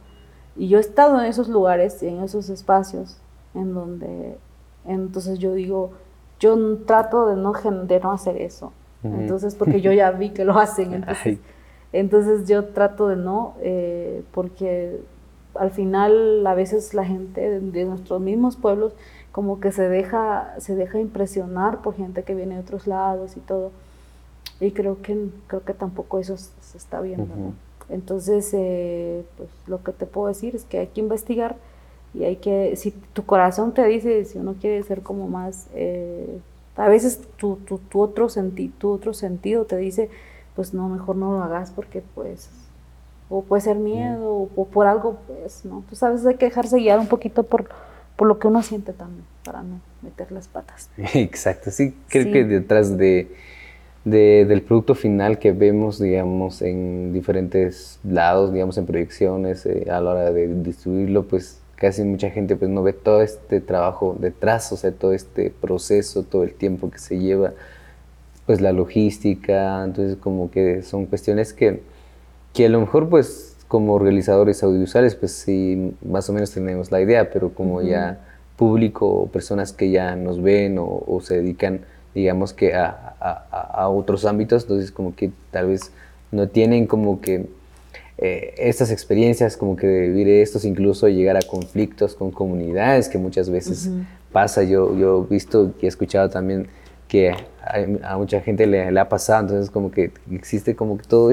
[0.56, 3.18] Y yo he estado en esos lugares, en esos espacios,
[3.58, 4.38] en donde,
[4.86, 5.91] entonces yo digo,
[6.39, 8.72] yo trato de no, de no hacer eso.
[9.03, 11.05] Entonces, porque yo ya vi que lo hacen.
[11.93, 14.99] Entonces, yo trato de no, eh, porque
[15.55, 18.93] al final a veces la gente de, nuestros mismos pueblos
[19.32, 23.39] como que se deja, se deja impresionar por gente que viene de otros lados y
[23.39, 23.72] todo.
[24.60, 27.53] Y creo que, creo que tampoco eso se está viendo.
[27.89, 31.55] Entonces, eh, pues lo que te puedo decir es que hay que investigar
[32.14, 36.39] y hay que, si tu corazón te dice, si uno quiere ser como más, eh,
[36.76, 40.10] a veces tu, tu, tu, otro senti tu otro sentido te dice,
[40.55, 42.49] pues no, mejor no lo hagas porque pues,
[43.30, 45.84] o puede ser miedo, o, por algo, pues, ¿no?
[45.89, 47.70] Tú sabes, hay que dejarse guiar un poquito por,
[48.16, 50.89] por lo que uno siente también, para no meter las patas.
[51.14, 53.28] Exacto, sí, creo que detrás de,
[54.05, 59.99] de, del producto final que vemos, digamos, en diferentes lados, digamos, en proyecciones, eh, a
[59.99, 64.72] la hora de distribuirlo, pues casi mucha gente pues no ve todo este trabajo detrás,
[64.72, 67.54] o sea, todo este proceso, todo el tiempo que se lleva.
[68.46, 71.82] pues la logística, entonces como que son cuestiones que,
[72.54, 77.02] que a lo mejor pues como realizadores audiovisuales pues sí más o menos tenemos la
[77.02, 78.20] idea, pero como ya
[78.58, 81.82] público o personas que ya nos ven o, se dedican
[82.16, 85.92] digamos que a, a, otros ámbitos, entonces como que tal vez
[86.32, 87.48] no tienen como que
[88.20, 93.18] eh, estas experiencias, como que de vivir estos, incluso llegar a conflictos con comunidades que
[93.18, 93.91] muchas veces
[94.32, 94.63] pasa.
[94.63, 96.68] Yo, yo he visto y he escuchado también
[97.07, 97.34] que
[98.03, 101.32] a, mucha gente le, ha pasado, entonces como que existe como que todo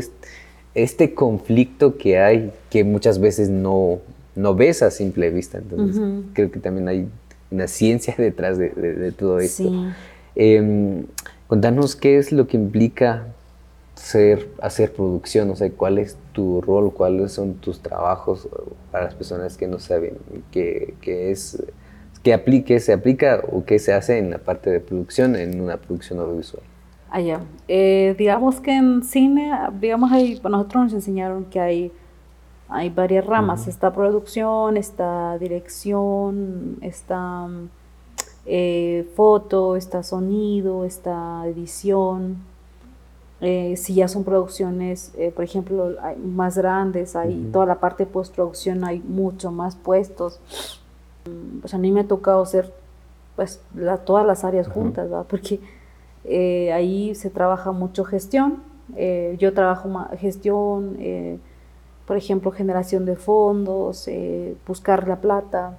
[0.75, 4.01] este, conflicto que hay que muchas veces no,
[4.37, 6.01] no ves a simple vista, entonces
[6.33, 7.09] creo que también hay
[7.51, 9.73] una ciencia detrás de, todo esto.
[10.37, 11.07] Em,
[11.47, 13.27] contanos qué es lo que implica
[13.95, 18.49] ser, hacer producción, o sea, cuál es tu rol, cuáles son tus trabajos
[18.91, 20.19] para las personas que no saben
[20.51, 21.63] qué, qué es
[22.25, 25.77] que aplique, se aplica o qué se hace en la parte de producción, en una
[25.77, 26.63] producción audiovisual.
[27.11, 27.41] Allá.
[27.41, 31.93] Ah, eh, digamos que en cine, digamos, ahí, nosotros nos enseñaron que hay,
[32.67, 33.69] hay varias ramas.
[33.69, 37.47] Está producción, está dirección, está
[38.47, 42.39] eh, foto, está sonido, está edición.
[43.41, 48.85] Eh, si ya son producciones, por ejemplo, más grandes, hay toda la parte de postproducción,
[48.85, 50.41] hay mucho más puestos.
[51.61, 52.73] Pues a mí me ha tocado hacer
[53.37, 53.61] pues
[54.05, 55.61] todas las áreas juntas, Porque
[56.25, 58.63] eh, ahí se trabaja mucho gestión,
[58.97, 61.39] eh, yo trabajo gestión, eh,
[62.07, 64.09] por ejemplo, generación de fondos,
[64.67, 65.79] buscar la plata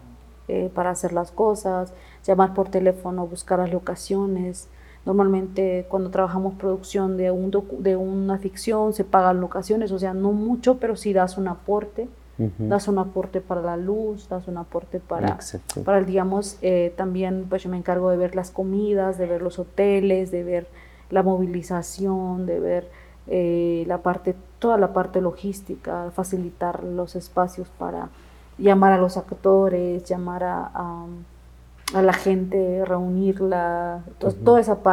[0.73, 1.93] para hacer las cosas,
[2.25, 4.67] llamar por teléfono, buscar las locaciones.
[5.05, 10.31] Normalmente cuando trabajamos producción de, un de una ficción se pagan locaciones, o sea, no
[10.31, 12.07] mucho, pero sí das un aporte.
[12.37, 15.39] Das un aporte para la luz, das un aporte para,
[15.85, 19.57] para digamos, eh, también pues yo me encargo de ver las comidas, de ver los
[19.57, 20.67] hoteles, de ver
[21.11, 22.89] la movilización, de ver
[23.27, 28.09] eh, la parte, toda la parte logística, facilitar los espacios para
[28.57, 30.71] llamar a los actores, llamar a,
[31.93, 34.03] a, la gente, reunirla,
[34.43, 34.85] toda esa parte